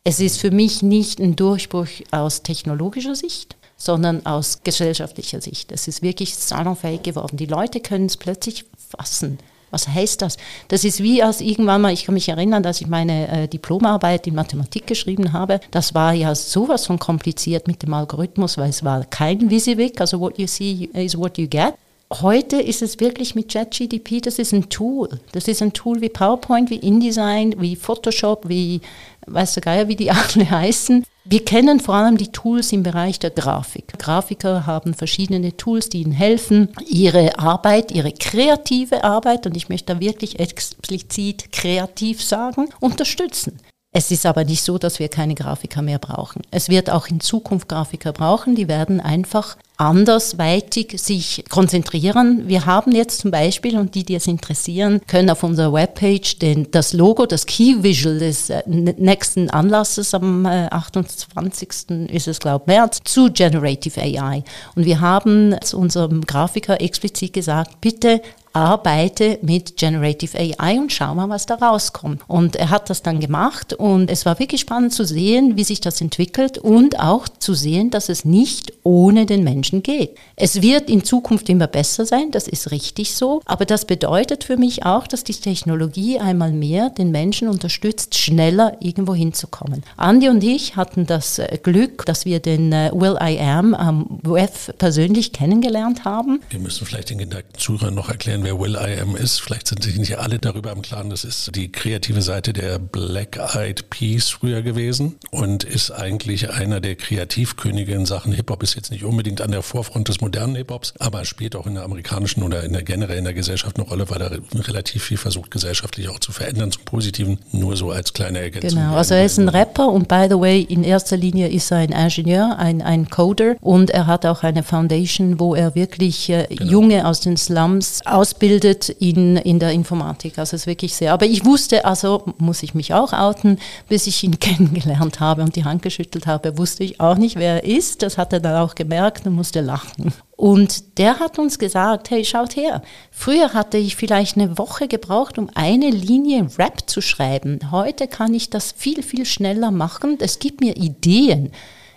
Es 0.05 0.21
ist 0.21 0.41
für 0.41 0.51
mich 0.51 0.83
nicht 0.83 1.19
ein 1.19 1.37
Durchbruch 1.37 1.89
aus 2.11 2.43
technologischer 2.43 3.17
Sicht, 3.17 3.56
sondern 3.84 4.25
aus 4.26 4.60
gesellschaftlicher 4.64 5.40
Sicht. 5.40 5.72
Es 5.72 5.88
ist 5.88 6.02
wirklich 6.02 6.34
salonfähig 6.36 7.02
geworden. 7.02 7.36
Die 7.36 7.46
Leute 7.46 7.81
können 7.81 8.06
es 8.06 8.16
plötzlich 8.16 8.64
fassen. 8.76 9.38
Was 9.70 9.88
heißt 9.88 10.22
das? 10.22 10.36
Das 10.69 10.84
ist 10.84 11.02
wie 11.02 11.20
als 11.20 11.40
irgendwann 11.40 11.81
mal, 11.81 11.92
ich 11.92 12.04
kann 12.04 12.14
mich 12.14 12.28
erinnern, 12.28 12.62
dass 12.62 12.81
ich 12.81 12.86
meine 12.86 13.26
äh, 13.26 13.48
Diplomarbeit 13.48 14.25
in 14.28 14.36
Mathematik 14.36 14.86
geschrieben 14.86 15.32
habe. 15.32 15.58
Das 15.72 15.94
war 15.94 16.12
ja 16.12 16.32
sowas 16.36 16.86
von 16.86 17.00
kompliziert 17.00 17.67
mit 17.67 17.82
dem 17.82 17.93
Algorithmus, 17.93 18.56
weil 18.56 18.70
es 18.70 18.84
war 18.84 19.05
kein 19.05 19.50
WYSIWYG, 19.50 20.00
also 20.00 20.20
what 20.20 20.38
you 20.38 20.46
see 20.46 20.88
is 20.93 21.19
what 21.19 21.38
you 21.38 21.48
get. 21.48 21.74
Heute 22.12 22.60
ist 22.60 22.82
es 22.82 23.00
wirklich 23.00 23.34
mit 23.34 23.53
ChatGDP, 23.53 24.20
das 24.20 24.38
ist 24.38 24.53
ein 24.53 24.69
Tool. 24.69 25.08
Das 25.32 25.48
ist 25.48 25.60
ein 25.60 25.72
Tool 25.72 26.00
wie 26.00 26.10
PowerPoint, 26.10 26.70
wie 26.70 26.76
InDesign, 26.76 27.56
wie 27.58 27.74
Photoshop, 27.74 28.48
wie, 28.48 28.81
weißt 29.26 29.56
du 29.56 29.60
Geier, 29.60 29.88
wie 29.88 29.96
die 29.96 30.10
alle 30.10 30.50
heißen. 30.50 31.04
Wir 31.26 31.44
kennen 31.44 31.81
vor 31.81 31.94
allem 31.94 32.19
die 32.19 32.32
Tools 32.32 32.70
im 32.72 32.82
Bereich 32.82 33.19
der 33.19 33.31
Grafik. 33.31 33.98
Grafiker 33.98 34.66
haben 34.66 34.93
verschiedene 34.93 35.56
Tools, 35.56 35.88
die 35.88 36.02
ihnen 36.02 36.12
helfen, 36.12 36.69
ihre 36.86 37.38
Arbeit, 37.38 37.93
ihre 37.93 38.12
kreative 38.12 39.04
Arbeit, 39.04 39.46
und 39.46 39.56
ich 39.56 39.70
möchte 39.70 39.94
da 39.94 40.00
wirklich 40.00 40.38
explizit 40.38 41.50
kreativ 41.50 42.22
sagen, 42.22 42.69
unterstützen. 42.81 43.58
Es 43.96 44.10
ist 44.10 44.26
aber 44.26 44.44
nicht 44.44 44.62
so, 44.62 44.76
dass 44.76 44.98
wir 44.98 45.08
keine 45.08 45.34
Grafiker 45.36 45.81
mehr 45.81 46.00
brauchen. 46.00 46.43
Es 46.50 46.69
wird 46.69 46.90
auch 46.90 47.06
in 47.06 47.20
Zukunft 47.20 47.69
Grafiker 47.69 48.12
brauchen, 48.12 48.56
die 48.56 48.69
werden 48.69 49.00
einfach 49.00 49.56
andersweitig 49.76 51.00
sich 51.00 51.44
konzentrieren. 51.50 52.46
Wir 52.46 52.66
haben 52.66 52.93
jetzt 52.93 53.20
zum 53.20 53.31
Beispiel, 53.31 53.76
und 53.78 53.94
die, 53.94 54.04
die 54.04 54.14
es 54.14 54.26
interessieren, 54.26 55.00
können 55.06 55.31
auf 55.31 55.43
unserer 55.43 55.72
Webpage 55.72 56.38
den, 56.38 56.70
das 56.70 56.93
Logo, 56.93 57.26
das 57.26 57.46
Key 57.46 57.82
Visual 57.82 58.19
des 58.19 58.50
äh, 58.50 58.62
nächsten 58.66 59.50
Anlasses 59.50 60.14
am 60.14 60.46
28. 60.46 61.69
Äh, 61.90 62.06
ist 62.06 62.28
es, 62.28 62.38
glaube 62.38 62.64
März, 62.66 63.00
zu 63.04 63.32
Generative 63.32 64.00
AI. 64.00 64.44
Und 64.76 64.84
wir 64.84 65.00
haben 65.00 65.56
zu 65.62 65.78
unserem 65.78 66.20
Grafiker 66.22 66.81
explizit 66.81 67.32
gesagt, 67.32 67.81
bitte 67.81 68.22
arbeite 68.54 69.38
mit 69.43 69.76
Generative 69.76 70.38
AI 70.38 70.78
und 70.78 70.93
schau 70.93 71.14
mal, 71.14 71.28
was 71.28 71.46
da 71.46 71.56
rauskommt. 71.56 72.22
Und 72.28 72.56
er 72.56 72.70
hat 72.70 72.88
das 72.88 73.02
dann 73.02 73.20
gemacht 73.20 73.74
und 73.74 74.10
es 74.10 74.24
war 74.24 74.38
wirklich 74.38 74.60
spannend 74.60 74.93
zu 74.93 75.04
sehen, 75.04 75.56
wie 75.56 75.64
sich 75.64 75.81
das 75.81 76.00
entwickelt 76.00 76.58
und 76.58 77.00
auch 77.00 77.28
zu 77.28 77.54
sehen, 77.54 77.90
dass 77.90 78.08
es 78.08 78.24
nicht 78.24 78.72
ohne 78.84 79.26
den 79.26 79.43
Menschen 79.43 79.64
Menschen 79.65 79.83
geht. 79.83 80.19
Es 80.37 80.61
wird 80.61 80.91
in 80.91 81.05
Zukunft 81.05 81.49
immer 81.49 81.67
besser 81.67 82.05
sein, 82.05 82.31
das 82.31 82.49
ist 82.49 82.71
richtig 82.71 83.15
so, 83.15 83.41
aber 83.47 83.65
das 83.65 83.87
bedeutet 83.87 84.44
für 84.44 84.59
mich 84.59 84.85
auch, 84.85 85.06
dass 85.06 85.25
die 85.25 85.33
Technologie 85.33 86.19
einmal 86.19 86.53
mehr 86.53 86.91
den 86.91 87.11
Menschen 87.11 87.49
unterstützt, 87.49 88.15
schneller 88.15 88.77
irgendwo 88.81 89.15
hinzukommen. 89.15 89.83
Andi 89.97 90.29
und 90.29 90.44
ich 90.44 90.77
hatten 90.77 91.06
das 91.06 91.39
äh, 91.39 91.59
Glück, 91.63 92.05
dass 92.05 92.27
wir 92.27 92.41
den 92.41 92.73
äh, 92.73 92.91
Will 92.93 93.17
I 93.23 93.41
Am 93.41 93.75
am 93.75 94.21
Web 94.23 94.77
persönlich 94.77 95.33
kennengelernt 95.33 96.05
haben. 96.05 96.41
Wir 96.51 96.61
müssen 96.61 96.87
vielleicht 96.87 97.09
den 97.09 97.19
geneigten 97.19 97.59
Zuhörern 97.59 97.94
noch 97.94 98.11
erklären, 98.11 98.41
wer 98.44 98.61
Will 98.61 98.75
I 98.75 99.01
Am 99.01 99.17
ist. 99.17 99.41
Vielleicht 99.41 99.69
sind 99.69 99.83
sich 99.83 99.97
nicht 99.97 100.19
alle 100.19 100.39
darüber 100.39 100.73
im 100.73 100.83
Klaren. 100.83 101.09
Das 101.09 101.25
ist 101.25 101.56
die 101.56 101.73
kreative 101.73 102.21
Seite 102.21 102.53
der 102.53 102.79
Black 102.79 103.39
Eyed 103.55 103.89
Peas 103.89 104.29
früher 104.29 104.61
gewesen 104.61 105.17
und 105.31 105.65
ist 105.65 105.91
eigentlich 105.91 106.51
einer 106.51 106.81
der 106.81 106.97
Kreativkönige 106.97 107.94
in 107.94 108.05
Sachen 108.05 108.33
Hip-Hop. 108.33 108.63
Ist 108.63 108.75
jetzt 108.75 108.91
nicht 108.91 109.05
unbedingt 109.05 109.41
an 109.41 109.54
der 109.55 109.63
Vorfront 109.63 110.08
des 110.08 110.20
modernen 110.20 110.56
Hip-Hops, 110.56 110.94
aber 110.99 111.25
spielt 111.25 111.55
auch 111.55 111.67
in 111.67 111.75
der 111.75 111.84
amerikanischen 111.84 112.43
oder 112.43 112.65
in 112.65 112.73
der 112.73 112.82
generell 112.82 113.19
in 113.19 113.25
der 113.25 113.34
Gesellschaft 113.34 113.79
eine 113.79 113.89
Rolle, 113.89 114.11
weil 114.11 114.20
er 114.20 114.39
relativ 114.67 115.05
viel 115.05 115.17
versucht, 115.17 115.51
gesellschaftlich 115.51 116.08
auch 116.08 116.19
zu 116.19 116.32
verändern 116.32 116.73
zum 116.73 116.84
Positiven. 116.84 117.39
Nur 117.53 117.77
so 117.77 117.91
als 117.91 118.13
kleine 118.13 118.41
Ergänzung. 118.41 118.81
Genau, 118.81 118.96
also 118.96 119.15
er 119.15 119.25
ist 119.25 119.39
ein 119.39 119.49
Rapper 119.49 119.89
und 119.89 120.08
by 120.08 120.27
the 120.29 120.39
way, 120.39 120.61
in 120.61 120.82
erster 120.82 121.17
Linie 121.17 121.49
ist 121.49 121.70
er 121.70 121.79
ein 121.79 121.93
Ingenieur, 121.93 122.58
ein, 122.58 122.82
ein 122.82 123.08
Coder 123.08 123.55
und 123.61 123.91
er 123.91 124.06
hat 124.06 124.27
auch 124.27 124.43
eine 124.43 124.63
Foundation, 124.63 125.39
wo 125.39 125.55
er 125.55 125.75
wirklich 125.75 126.29
äh, 126.31 126.46
genau. 126.49 126.70
Junge 126.70 127.06
aus 127.06 127.20
den 127.20 127.37
Slums 127.37 128.01
ausbildet 128.05 128.89
in, 128.89 129.37
in 129.37 129.61
der 129.61 129.70
Informatik. 129.70 130.39
Also 130.39 130.56
es 130.56 130.63
ist 130.63 130.67
wirklich 130.67 130.94
sehr. 130.94 131.13
Aber 131.13 131.27
ich 131.27 131.44
wusste, 131.44 131.84
also 131.84 132.25
muss 132.39 132.63
ich 132.65 132.75
mich 132.75 132.93
auch 132.93 133.13
outen, 133.13 133.58
bis 133.89 134.08
ich 134.08 134.23
ihn 134.25 134.39
kennengelernt 134.41 135.20
habe 135.20 135.43
und 135.43 135.55
die 135.55 135.65
Hand 135.65 135.82
geschüttelt 135.82 136.27
habe, 136.27 136.58
wusste 136.58 136.82
ich 136.82 137.01
auch 137.01 137.17
nicht, 137.17 137.37
wer 137.37 137.63
er 137.63 137.65
ist. 137.65 138.03
Das 138.03 138.19
hat 138.19 138.32
er 138.32 138.41
dann 138.41 138.56
auch 138.56 138.75
gemerkt 138.75 139.27
und 139.27 139.34
musste 139.44 139.60
lachen. 139.60 140.10
Und 140.36 140.96
der 140.98 141.20
hat 141.20 141.39
uns 141.39 141.58
gesagt, 141.58 142.08
hey, 142.08 142.24
schaut 142.24 142.56
her, 142.56 142.81
früher 143.10 143.53
hatte 143.53 143.77
ich 143.77 143.94
vielleicht 143.94 144.39
eine 144.39 144.56
Woche 144.56 144.89
gebraucht, 144.89 145.36
um 145.36 145.51
eine 145.55 145.91
Linie 145.91 146.48
Rap 146.58 146.89
zu 146.89 147.03
schreiben. 147.03 147.70
Heute 147.70 148.08
kann 148.08 148.32
ich 148.32 148.48
das 148.48 148.72
viel, 148.72 149.03
viel 149.03 149.27
schneller 149.27 149.70
machen. 149.70 150.17
Es 150.19 150.39
gibt 150.39 150.63
mir 150.63 150.79
Ideen. 150.79 151.53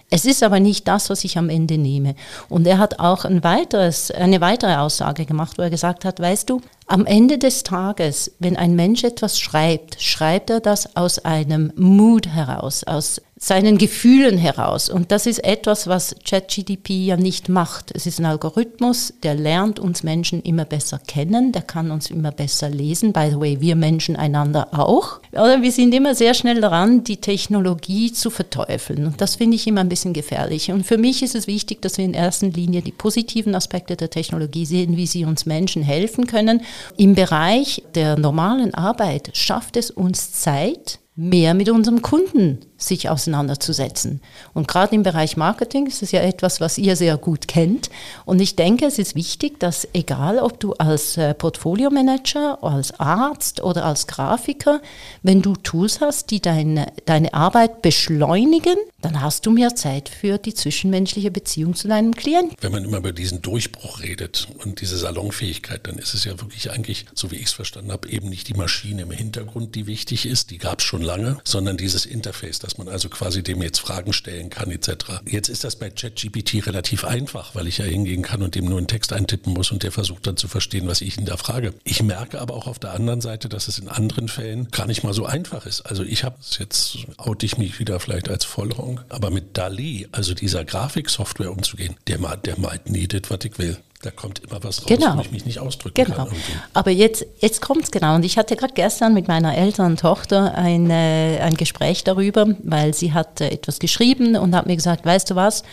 Es 0.10 0.26
ist 0.26 0.44
aber 0.44 0.60
nicht 0.60 0.88
das, 0.90 1.10
was 1.10 1.24
ich 1.24 1.38
am 1.38 1.50
Ende 1.50 1.78
nehme. 1.78 2.16
Und 2.50 2.68
er 2.68 2.80
hat 2.80 3.00
auch 3.00 3.24
ein 3.24 3.46
weiteres, 3.46 4.12
eine 4.12 4.42
weitere 4.42 4.76
Aussage 4.76 5.26
gemacht, 5.26 5.58
wo 5.58 5.62
er 5.62 5.70
gesagt 5.70 6.04
hat, 6.04 6.20
weißt 6.20 6.50
du, 6.50 6.60
am 6.86 7.06
Ende 7.06 7.38
des 7.38 7.64
Tages, 7.64 8.34
wenn 8.40 8.58
ein 8.58 8.76
Mensch 8.76 9.06
etwas 9.06 9.40
schreibt, 9.40 10.02
schreibt 10.02 10.50
er 10.50 10.60
das 10.60 10.98
aus 10.98 11.20
einem 11.20 11.72
Mood 11.76 12.28
heraus, 12.28 12.84
aus 12.84 13.22
seinen 13.40 13.78
Gefühlen 13.78 14.38
heraus. 14.38 14.90
Und 14.90 15.12
das 15.12 15.28
ist 15.28 15.44
etwas, 15.44 15.88
was 15.88 16.16
ChatGDP 16.26 17.06
ja 17.06 17.18
nicht 17.18 17.50
macht. 17.50 17.92
Es 17.94 18.08
ist 18.08 18.20
ein 18.20 18.26
Algorithmus, 18.26 19.14
der 19.22 19.36
lernt 19.36 19.80
uns 19.80 20.02
Menschen 20.02 20.42
immer 20.42 20.66
besser 20.66 21.00
kennen, 21.06 21.52
der 21.52 21.62
kann 21.62 21.92
uns 21.92 22.10
immer 22.10 22.32
besser 22.32 22.70
lesen. 22.70 23.14
By 23.14 23.30
the 23.30 23.40
way, 23.40 23.62
wir 23.62 23.76
Menschen 23.76 24.16
einander 24.16 24.70
auch. 24.72 25.20
Oder 25.32 25.62
wir 25.62 25.72
sind 25.72 25.94
immer 25.94 26.16
sehr 26.16 26.34
schnell 26.34 26.62
daran, 26.62 27.04
die 27.04 27.18
Technologie 27.18 28.12
zu 28.12 28.32
verteufeln. 28.32 29.06
Und 29.06 29.22
das 29.22 29.36
finde 29.36 29.56
ich 29.56 29.68
immer 29.68 29.82
ein 29.82 29.90
bisschen 29.90 30.14
gefährlich. 30.14 30.72
Und 30.72 30.86
für 30.86 30.98
mich 30.98 31.22
ist 31.22 31.36
es 31.36 31.46
wichtig, 31.46 31.82
dass 31.84 31.98
wir 32.00 32.06
in 32.06 32.16
erster 32.16 32.48
Linie 32.48 32.82
die 32.82 32.92
positiven 32.92 33.54
Aspekte 33.54 33.96
der 33.96 34.10
Technologie 34.10 34.66
sehen, 34.66 34.98
wie 34.98 35.08
sie 35.08 35.26
uns 35.26 35.46
Menschen 35.46 35.84
helfen 35.84 36.26
können. 36.26 36.62
Im 36.98 37.14
Bereich 37.14 37.84
der 37.94 38.18
normalen 38.18 38.74
Arbeit 38.74 39.30
schafft 39.34 39.78
es 39.78 39.92
uns 39.92 40.32
Zeit, 40.32 41.00
mehr 41.18 41.56
mit 41.56 41.70
unserem 41.70 42.02
Kunden 42.02 42.60
sich 42.78 43.10
auseinanderzusetzen. 43.10 44.22
Und 44.54 44.68
gerade 44.68 44.96
im 44.96 45.04
Bereich 45.04 45.38
Marketing 45.38 45.88
ist 45.88 46.04
es 46.04 46.12
ja 46.12 46.22
etwas, 46.22 46.62
was 46.62 46.78
ihr 46.78 46.96
sehr 46.96 47.18
gut 47.18 47.48
kennt. 47.48 47.90
Und 48.26 48.40
ich 48.40 48.56
denke, 48.56 48.86
es 48.86 49.00
ist 49.00 49.16
wichtig, 49.16 49.60
dass 49.60 49.88
egal, 49.94 50.40
ob 50.40 50.60
du 50.60 50.74
als 50.74 51.18
äh, 51.18 51.34
Portfolio-Manager, 51.34 52.64
als 52.64 53.00
Arzt 53.00 53.62
oder 53.62 53.86
als 53.86 54.08
Grafiker, 54.08 54.82
wenn 55.24 55.42
du 55.42 55.54
Tools 55.56 56.02
hast, 56.02 56.32
die 56.32 56.42
deine, 56.42 56.92
deine 57.06 57.34
Arbeit 57.34 57.82
beschleunigen, 57.82 58.78
dann 59.02 59.22
hast 59.22 59.46
du 59.46 59.52
mehr 59.52 59.76
Zeit 59.76 60.10
für 60.10 60.38
die 60.38 60.54
zwischenmenschliche 60.54 61.32
Beziehung 61.32 61.76
zu 61.76 61.88
deinem 61.88 62.16
Klienten. 62.16 62.56
Wenn 62.62 62.72
man 62.72 62.84
immer 62.84 62.98
über 62.98 63.12
diesen 63.12 63.42
Durchbruch 63.42 64.02
redet 64.02 64.48
und 64.64 64.82
diese 64.82 64.98
Salonfähigkeit, 64.98 65.86
dann 65.88 65.98
ist 65.98 66.14
es 66.14 66.26
ja 66.26 66.40
wirklich 66.40 66.72
eigentlich, 66.72 67.06
so 67.14 67.32
wie 67.32 67.36
ich 67.36 67.46
es 67.46 67.54
verstanden 67.54 67.92
habe, 67.92 68.10
eben 68.10 68.30
nicht 68.30 68.48
die 68.48 68.54
Maschine 68.54 69.04
im 69.04 69.12
Hintergrund, 69.12 69.76
die 69.76 69.88
wichtig 69.88 70.26
ist, 70.26 70.52
die 70.52 70.58
gab 70.58 70.80
es 70.80 70.86
schon 70.86 71.02
lange, 71.02 71.38
sondern 71.44 71.78
dieses 71.78 72.06
Interface, 72.06 72.60
dass 72.68 72.78
man 72.78 72.90
also 72.90 73.08
quasi 73.08 73.44
dem 73.44 73.62
jetzt 73.62 73.80
Fragen 73.80 74.12
stellen 74.12 74.50
kann 74.50 74.70
etc. 74.72 75.22
Jetzt 75.26 75.48
ist 75.48 75.64
das 75.64 75.78
bei 75.78 75.90
ChatGPT 75.90 76.68
relativ 76.68 77.06
einfach, 77.06 77.56
weil 77.56 77.66
ich 77.66 77.78
ja 77.78 77.86
hingehen 77.86 78.24
kann 78.24 78.42
und 78.42 78.56
dem 78.56 78.66
nur 78.66 78.78
einen 78.78 78.88
Text 78.88 79.14
eintippen 79.14 79.54
muss 79.54 79.72
und 79.72 79.84
der 79.84 79.94
versucht 79.94 80.28
dann 80.28 80.36
zu 80.36 80.50
verstehen, 80.50 80.86
was 80.86 81.00
ich 81.00 81.18
ihn 81.18 81.24
da 81.24 81.38
frage. 81.38 81.74
Ich 81.86 82.04
merke 82.04 82.42
aber 82.42 82.56
auch 82.56 82.68
auf 82.68 82.78
der 82.78 82.92
anderen 82.92 83.22
Seite, 83.22 83.48
dass 83.48 83.70
es 83.70 83.80
in 83.80 83.88
anderen 83.88 84.28
Fällen 84.28 84.68
gar 84.70 84.86
nicht 84.86 85.02
mal 85.02 85.14
so 85.14 85.26
einfach 85.26 85.66
ist. 85.66 85.84
Also 85.84 86.04
ich 86.04 86.26
habe 86.26 86.36
es 86.42 86.58
jetzt, 86.58 86.98
oute 87.16 87.46
ich 87.46 87.58
mich 87.58 87.80
wieder 87.80 88.02
vielleicht 88.02 88.28
als 88.28 88.44
Vollrong, 88.44 89.00
aber 89.08 89.32
mit 89.32 89.56
DALI, 89.58 90.10
also 90.12 90.34
dieser 90.34 90.66
Grafiksoftware 90.66 91.54
umzugehen, 91.54 91.96
der, 92.08 92.18
der 92.36 92.60
malt 92.60 92.90
nie 92.90 93.08
was 93.30 93.40
ich 93.46 93.58
will. 93.60 93.78
Da 94.04 94.12
kommt 94.12 94.40
immer 94.40 94.64
was 94.64 94.82
raus, 94.82 94.88
genau. 94.88 95.18
wo 95.18 95.22
ich 95.22 95.32
mich 95.32 95.46
nicht 95.46 95.58
ausdrücken 95.60 96.06
genau. 96.06 96.18
kann. 96.18 96.28
Irgendwie. 96.28 96.52
Aber 96.74 96.92
jetzt, 96.92 97.26
jetzt 97.40 97.62
kommt 97.62 97.84
es 97.84 97.92
genau. 97.92 98.14
Und 98.14 98.26
ich 98.26 98.38
hatte 98.38 98.56
gerade 98.56 98.74
gestern 98.74 99.16
mit 99.16 99.28
meiner 99.28 99.58
älteren 99.58 99.98
Tochter 99.98 100.54
ein, 100.54 100.92
äh, 100.92 101.40
ein 101.40 101.56
Gespräch 101.56 102.04
darüber, 102.04 102.46
weil 102.64 102.94
sie 102.94 103.14
hat 103.14 103.42
äh, 103.42 103.50
etwas 103.50 103.80
geschrieben 103.80 104.36
und 104.36 104.56
hat 104.56 104.68
mir 104.68 104.76
gesagt, 104.76 105.04
weißt 105.04 105.32
du 105.32 105.36
was, 105.36 105.64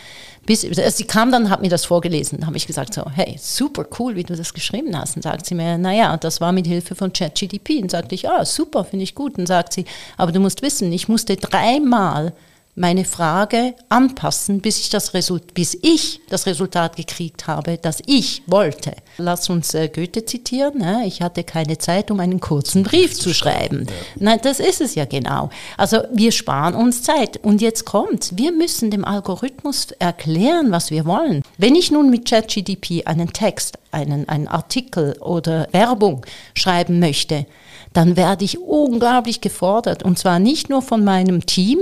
bis, 0.47 0.65
also 0.65 0.83
sie 0.91 1.05
kam 1.05 1.33
dann, 1.33 1.51
hat 1.51 1.61
mir 1.61 1.69
das 1.69 1.85
vorgelesen. 1.85 2.41
Da 2.41 2.47
habe 2.47 2.57
ich 2.57 2.67
gesagt 2.67 2.95
so, 2.95 3.05
hey, 3.11 3.37
super 3.39 3.87
cool, 3.99 4.15
wie 4.15 4.25
du 4.25 4.37
das 4.37 4.55
geschrieben 4.55 4.99
hast. 4.99 5.17
Und 5.17 5.23
sagt 5.23 5.45
sie 5.45 5.55
mir, 5.55 5.77
naja, 5.77 6.17
das 6.17 6.41
war 6.41 6.53
mit 6.53 6.67
Hilfe 6.67 6.95
von 6.95 7.13
ChatGDP. 7.13 7.83
Und 7.83 7.91
sagte 7.91 8.15
ich, 8.15 8.29
ah, 8.29 8.45
super, 8.45 8.85
finde 8.85 9.05
ich 9.05 9.15
gut. 9.15 9.39
Und 9.39 9.47
sagt 9.47 9.73
sie, 9.73 9.85
aber 10.17 10.33
du 10.33 10.41
musst 10.41 10.63
wissen, 10.63 10.93
ich 10.93 11.09
musste 11.09 11.37
dreimal 11.37 12.33
meine 12.77 13.05
Frage 13.05 13.75
anpassen, 13.89 14.61
bis 14.61 14.81
ich 14.81 14.91
das, 14.91 15.15
Result 15.15 15.55
bis 15.55 15.79
ich 15.81 16.21
das 16.29 16.47
Resultat 16.47 16.97
gekriegt 16.97 17.47
habe, 17.47 17.79
das 17.79 18.03
ich 18.07 18.43
wollte. 18.47 18.95
Lass 19.17 19.49
uns 19.49 19.75
äh, 19.75 19.89
Goethe 19.89 20.25
zitieren. 20.25 20.79
Ne? 20.79 21.05
Ich 21.07 21.23
hatte 21.23 21.45
keine 21.45 21.79
Zeit, 21.79 22.11
um 22.11 22.19
einen 22.19 22.41
kurzen 22.41 22.83
Brief 22.83 23.15
zu 23.15 23.33
schreiben. 23.33 23.87
Ja. 23.87 23.93
Nein, 24.17 24.41
das 24.43 24.59
ist 24.59 24.81
es 24.81 24.97
ja 24.97 25.05
genau. 25.05 25.51
Also 25.77 26.03
wir 26.13 26.33
sparen 26.33 26.75
uns 26.75 27.03
Zeit. 27.03 27.37
Und 27.43 27.61
jetzt 27.61 27.85
kommt, 27.85 28.37
wir 28.37 28.51
müssen 28.51 28.91
dem 28.91 29.05
Algorithmus 29.05 29.93
erklären, 29.99 30.73
was 30.73 30.91
wir 30.91 31.05
wollen. 31.05 31.43
Wenn 31.59 31.77
ich 31.77 31.93
nun 31.93 32.11
mit 32.11 32.29
ChatGDP 32.29 33.05
einen 33.05 33.33
Text, 33.33 33.79
einen, 33.93 34.29
einen 34.29 34.49
Artikel 34.49 35.17
oder 35.21 35.69
Werbung 35.71 36.27
schreiben 36.55 36.99
möchte, 36.99 37.47
dann 37.93 38.17
werde 38.17 38.45
ich 38.45 38.61
unglaublich 38.61 39.41
gefordert. 39.41 40.03
Und 40.03 40.19
zwar 40.19 40.41
nicht 40.41 40.69
nur 40.69 40.83
von 40.83 41.05
meinem 41.05 41.47
Team, 41.47 41.79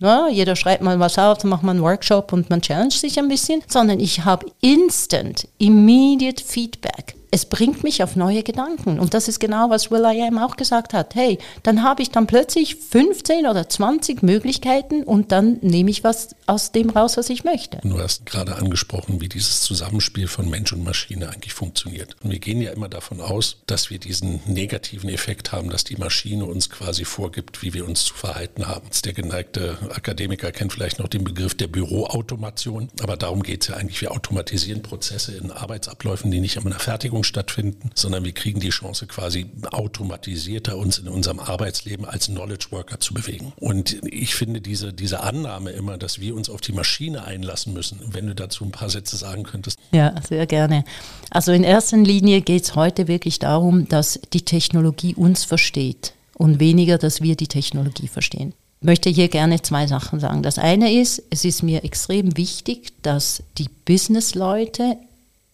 ja, 0.00 0.28
jeder 0.28 0.56
schreibt 0.56 0.82
mal 0.82 1.00
was 1.00 1.18
auf, 1.18 1.38
dann 1.38 1.50
macht 1.50 1.62
man 1.62 1.76
einen 1.76 1.84
Workshop 1.84 2.32
und 2.32 2.50
man 2.50 2.62
challenge 2.62 2.92
sich 2.92 3.18
ein 3.18 3.28
bisschen, 3.28 3.62
sondern 3.66 4.00
ich 4.00 4.24
habe 4.24 4.46
instant, 4.60 5.48
immediate 5.58 6.42
Feedback 6.42 7.15
es 7.30 7.46
bringt 7.46 7.82
mich 7.82 8.02
auf 8.02 8.16
neue 8.16 8.42
Gedanken. 8.42 8.98
Und 8.98 9.14
das 9.14 9.28
ist 9.28 9.40
genau, 9.40 9.70
was 9.70 9.90
Will 9.90 10.04
I 10.04 10.22
Am 10.22 10.38
auch 10.38 10.56
gesagt 10.56 10.94
hat. 10.94 11.14
Hey, 11.14 11.38
dann 11.62 11.82
habe 11.82 12.02
ich 12.02 12.10
dann 12.10 12.26
plötzlich 12.26 12.76
15 12.76 13.46
oder 13.46 13.68
20 13.68 14.22
Möglichkeiten 14.22 15.02
und 15.02 15.32
dann 15.32 15.58
nehme 15.60 15.90
ich 15.90 16.04
was 16.04 16.30
aus 16.46 16.72
dem 16.72 16.90
raus, 16.90 17.16
was 17.16 17.28
ich 17.28 17.44
möchte. 17.44 17.78
Du 17.82 17.98
hast 17.98 18.26
gerade 18.26 18.56
angesprochen, 18.56 19.20
wie 19.20 19.28
dieses 19.28 19.60
Zusammenspiel 19.60 20.28
von 20.28 20.48
Mensch 20.48 20.72
und 20.72 20.84
Maschine 20.84 21.30
eigentlich 21.30 21.54
funktioniert. 21.54 22.16
Und 22.22 22.30
wir 22.30 22.38
gehen 22.38 22.60
ja 22.60 22.70
immer 22.72 22.88
davon 22.88 23.20
aus, 23.20 23.58
dass 23.66 23.90
wir 23.90 23.98
diesen 23.98 24.40
negativen 24.46 25.10
Effekt 25.10 25.52
haben, 25.52 25.70
dass 25.70 25.84
die 25.84 25.96
Maschine 25.96 26.44
uns 26.44 26.70
quasi 26.70 27.04
vorgibt, 27.04 27.62
wie 27.62 27.74
wir 27.74 27.86
uns 27.86 28.04
zu 28.04 28.14
verhalten 28.14 28.68
haben. 28.68 28.86
Der 29.04 29.12
geneigte 29.12 29.78
Akademiker 29.94 30.52
kennt 30.52 30.72
vielleicht 30.72 30.98
noch 30.98 31.08
den 31.08 31.24
Begriff 31.24 31.54
der 31.54 31.66
Büroautomation, 31.66 32.88
aber 33.02 33.16
darum 33.16 33.42
geht 33.42 33.62
es 33.62 33.68
ja 33.68 33.76
eigentlich. 33.76 34.00
Wir 34.00 34.12
automatisieren 34.12 34.82
Prozesse 34.82 35.36
in 35.36 35.50
Arbeitsabläufen, 35.50 36.30
die 36.30 36.40
nicht 36.40 36.56
in 36.56 36.66
einer 36.66 36.78
Fertigung 36.78 37.15
stattfinden, 37.24 37.90
sondern 37.94 38.24
wir 38.24 38.32
kriegen 38.32 38.60
die 38.60 38.70
Chance 38.70 39.06
quasi 39.06 39.46
automatisierter 39.70 40.76
uns 40.76 40.98
in 40.98 41.08
unserem 41.08 41.40
Arbeitsleben 41.40 42.04
als 42.04 42.26
Knowledge 42.26 42.66
Worker 42.70 43.00
zu 43.00 43.14
bewegen. 43.14 43.52
Und 43.56 43.98
ich 44.04 44.34
finde 44.34 44.60
diese, 44.60 44.92
diese 44.92 45.20
Annahme 45.20 45.70
immer, 45.70 45.98
dass 45.98 46.20
wir 46.20 46.34
uns 46.34 46.48
auf 46.48 46.60
die 46.60 46.72
Maschine 46.72 47.24
einlassen 47.24 47.72
müssen, 47.72 48.00
wenn 48.12 48.26
du 48.26 48.34
dazu 48.34 48.64
ein 48.64 48.72
paar 48.72 48.90
Sätze 48.90 49.16
sagen 49.16 49.44
könntest. 49.44 49.78
Ja, 49.92 50.14
sehr 50.26 50.46
gerne. 50.46 50.84
Also 51.30 51.52
in 51.52 51.64
erster 51.64 51.96
Linie 51.96 52.40
geht 52.40 52.64
es 52.64 52.74
heute 52.74 53.08
wirklich 53.08 53.38
darum, 53.38 53.88
dass 53.88 54.20
die 54.32 54.42
Technologie 54.42 55.14
uns 55.14 55.44
versteht 55.44 56.14
und 56.34 56.60
weniger, 56.60 56.98
dass 56.98 57.22
wir 57.22 57.36
die 57.36 57.46
Technologie 57.46 58.08
verstehen. 58.08 58.52
Ich 58.80 58.86
möchte 58.86 59.08
hier 59.08 59.28
gerne 59.28 59.62
zwei 59.62 59.86
Sachen 59.86 60.20
sagen. 60.20 60.42
Das 60.42 60.58
eine 60.58 60.92
ist, 60.92 61.22
es 61.30 61.44
ist 61.44 61.62
mir 61.62 61.84
extrem 61.84 62.36
wichtig, 62.36 62.92
dass 63.02 63.42
die 63.58 63.68
Businessleute 63.84 64.98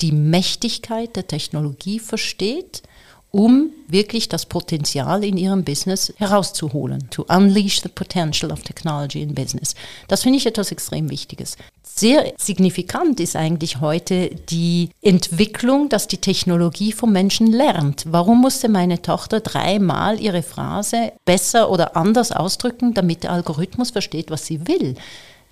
die 0.02 0.12
Mächtigkeit 0.12 1.16
der 1.16 1.26
Technologie 1.26 1.98
versteht 1.98 2.82
um 3.32 3.70
wirklich 3.88 4.28
das 4.28 4.46
Potenzial 4.46 5.24
in 5.24 5.38
ihrem 5.38 5.64
Business 5.64 6.12
herauszuholen. 6.16 7.08
To 7.10 7.24
unleash 7.28 7.80
the 7.80 7.88
potential 7.88 8.52
of 8.52 8.62
technology 8.62 9.22
in 9.22 9.34
business. 9.34 9.74
Das 10.06 10.22
finde 10.22 10.38
ich 10.38 10.46
etwas 10.46 10.70
extrem 10.70 11.10
Wichtiges. 11.10 11.56
Sehr 11.82 12.32
signifikant 12.36 13.20
ist 13.20 13.34
eigentlich 13.34 13.80
heute 13.80 14.30
die 14.50 14.90
Entwicklung, 15.00 15.88
dass 15.88 16.08
die 16.08 16.18
Technologie 16.18 16.92
vom 16.92 17.12
Menschen 17.12 17.46
lernt. 17.46 18.04
Warum 18.06 18.42
musste 18.42 18.68
meine 18.68 19.00
Tochter 19.00 19.40
dreimal 19.40 20.20
ihre 20.20 20.42
Phrase 20.42 21.12
besser 21.24 21.70
oder 21.70 21.96
anders 21.96 22.32
ausdrücken, 22.32 22.92
damit 22.92 23.24
der 23.24 23.32
Algorithmus 23.32 23.90
versteht, 23.90 24.30
was 24.30 24.46
sie 24.46 24.68
will? 24.68 24.94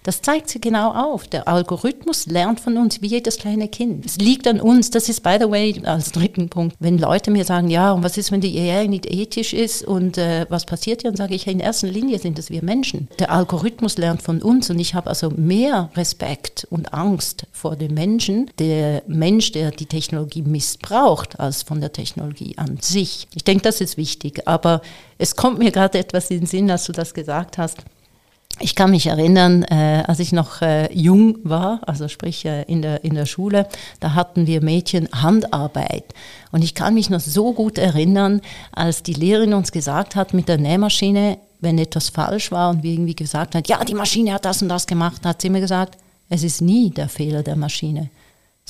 Das 0.03 0.23
zeigt 0.23 0.49
sie 0.49 0.61
genau 0.61 0.93
auf. 0.93 1.27
Der 1.29 1.47
Algorithmus 1.47 2.27
lernt 2.27 2.61
von 2.61 2.79
uns 2.79 3.03
wie 3.03 3.09
jedes 3.09 3.37
kleine 3.37 3.69
Kind. 3.69 4.07
Es 4.07 4.17
liegt 4.17 4.49
an 4.49 4.61
uns. 4.61 4.91
Das 4.91 5.09
ist, 5.09 5.23
by 5.23 5.37
the 5.39 5.51
way, 5.51 5.81
als 5.85 6.13
dritten 6.13 6.49
Punkt. 6.49 6.77
Wenn 6.79 6.97
Leute 6.97 7.31
mir 7.31 7.45
sagen, 7.45 7.69
ja, 7.69 7.93
und 7.93 8.03
was 8.03 8.17
ist, 8.17 8.33
wenn 8.33 8.41
die 8.41 8.59
AI 8.59 8.87
nicht 8.87 9.07
ethisch 9.07 9.53
ist 9.53 9.83
und 9.83 10.17
äh, 10.17 10.47
was 10.49 10.65
passiert 10.65 11.03
hier, 11.03 11.11
dann 11.11 11.19
sage 11.19 11.35
ich, 11.35 11.47
in 11.47 11.61
erster 11.61 11.89
Linie 11.89 12.19
sind 12.19 12.39
es 12.39 12.49
wir 12.49 12.65
Menschen. 12.65 13.09
Der 13.19 13.31
Algorithmus 13.31 13.99
lernt 13.99 14.23
von 14.23 14.41
uns 14.41 14.71
und 14.71 14.79
ich 14.79 14.95
habe 14.95 15.11
also 15.11 15.31
mehr 15.31 15.91
Respekt 15.95 16.67
und 16.71 16.95
Angst 16.95 17.47
vor 17.53 17.77
dem 17.77 17.95
Menschen, 17.95 18.51
der 18.59 19.03
Mensch, 19.07 19.53
der 19.53 19.71
die 19.71 19.87
Technologie 19.87 20.43
missbraucht, 20.43 21.39
als 21.39 21.63
von 21.63 21.81
der 21.81 21.93
Technologie 21.93 22.57
an 22.57 22.79
sich. 22.81 23.29
Ich 23.35 23.45
denke, 23.45 23.63
das 23.63 23.81
ist 23.81 23.97
wichtig. 23.99 24.49
Aber 24.49 24.81
es 25.19 25.37
kommt 25.37 25.59
mir 25.59 25.71
gerade 25.71 25.99
etwas 25.99 26.31
in 26.31 26.41
den 26.41 26.47
Sinn, 26.47 26.71
als 26.71 26.85
du 26.85 26.93
das 26.93 27.13
gesagt 27.13 27.59
hast. 27.59 27.79
Ich 28.59 28.75
kann 28.75 28.91
mich 28.91 29.07
erinnern, 29.07 29.63
äh, 29.63 30.03
als 30.07 30.19
ich 30.19 30.33
noch 30.33 30.61
äh, 30.61 30.93
jung 30.93 31.39
war, 31.45 31.81
also 31.87 32.09
sprich 32.09 32.45
äh, 32.45 32.63
in, 32.65 32.83
der, 32.83 33.05
in 33.05 33.15
der 33.15 33.25
Schule, 33.25 33.67
da 34.01 34.15
hatten 34.15 34.47
wir 34.47 34.63
Mädchen 34.63 35.09
Handarbeit. 35.13 36.05
Und 36.53 36.63
ich 36.63 36.75
kann 36.75 36.95
mich 36.95 37.09
noch 37.09 37.21
so 37.21 37.55
gut 37.55 37.79
erinnern, 37.79 38.43
als 38.73 39.03
die 39.03 39.15
Lehrerin 39.15 39.55
uns 39.55 39.73
gesagt 39.73 40.15
hat 40.15 40.35
mit 40.35 40.49
der 40.49 40.59
Nähmaschine, 40.59 41.39
wenn 41.61 41.79
etwas 41.79 42.11
falsch 42.11 42.53
war 42.53 42.71
und 42.71 42.83
wir 42.83 42.93
irgendwie 42.93 43.17
gesagt 43.17 43.55
haben, 43.55 43.63
ja, 43.67 43.83
die 43.85 43.95
Maschine 43.95 44.35
hat 44.35 44.45
das 44.45 44.61
und 44.61 44.69
das 44.69 44.87
gemacht, 44.87 45.25
hat 45.25 45.41
sie 45.41 45.49
mir 45.49 45.61
gesagt, 45.61 45.97
es 46.29 46.43
ist 46.43 46.61
nie 46.61 46.91
der 46.91 47.09
Fehler 47.09 47.43
der 47.43 47.57
Maschine 47.57 48.11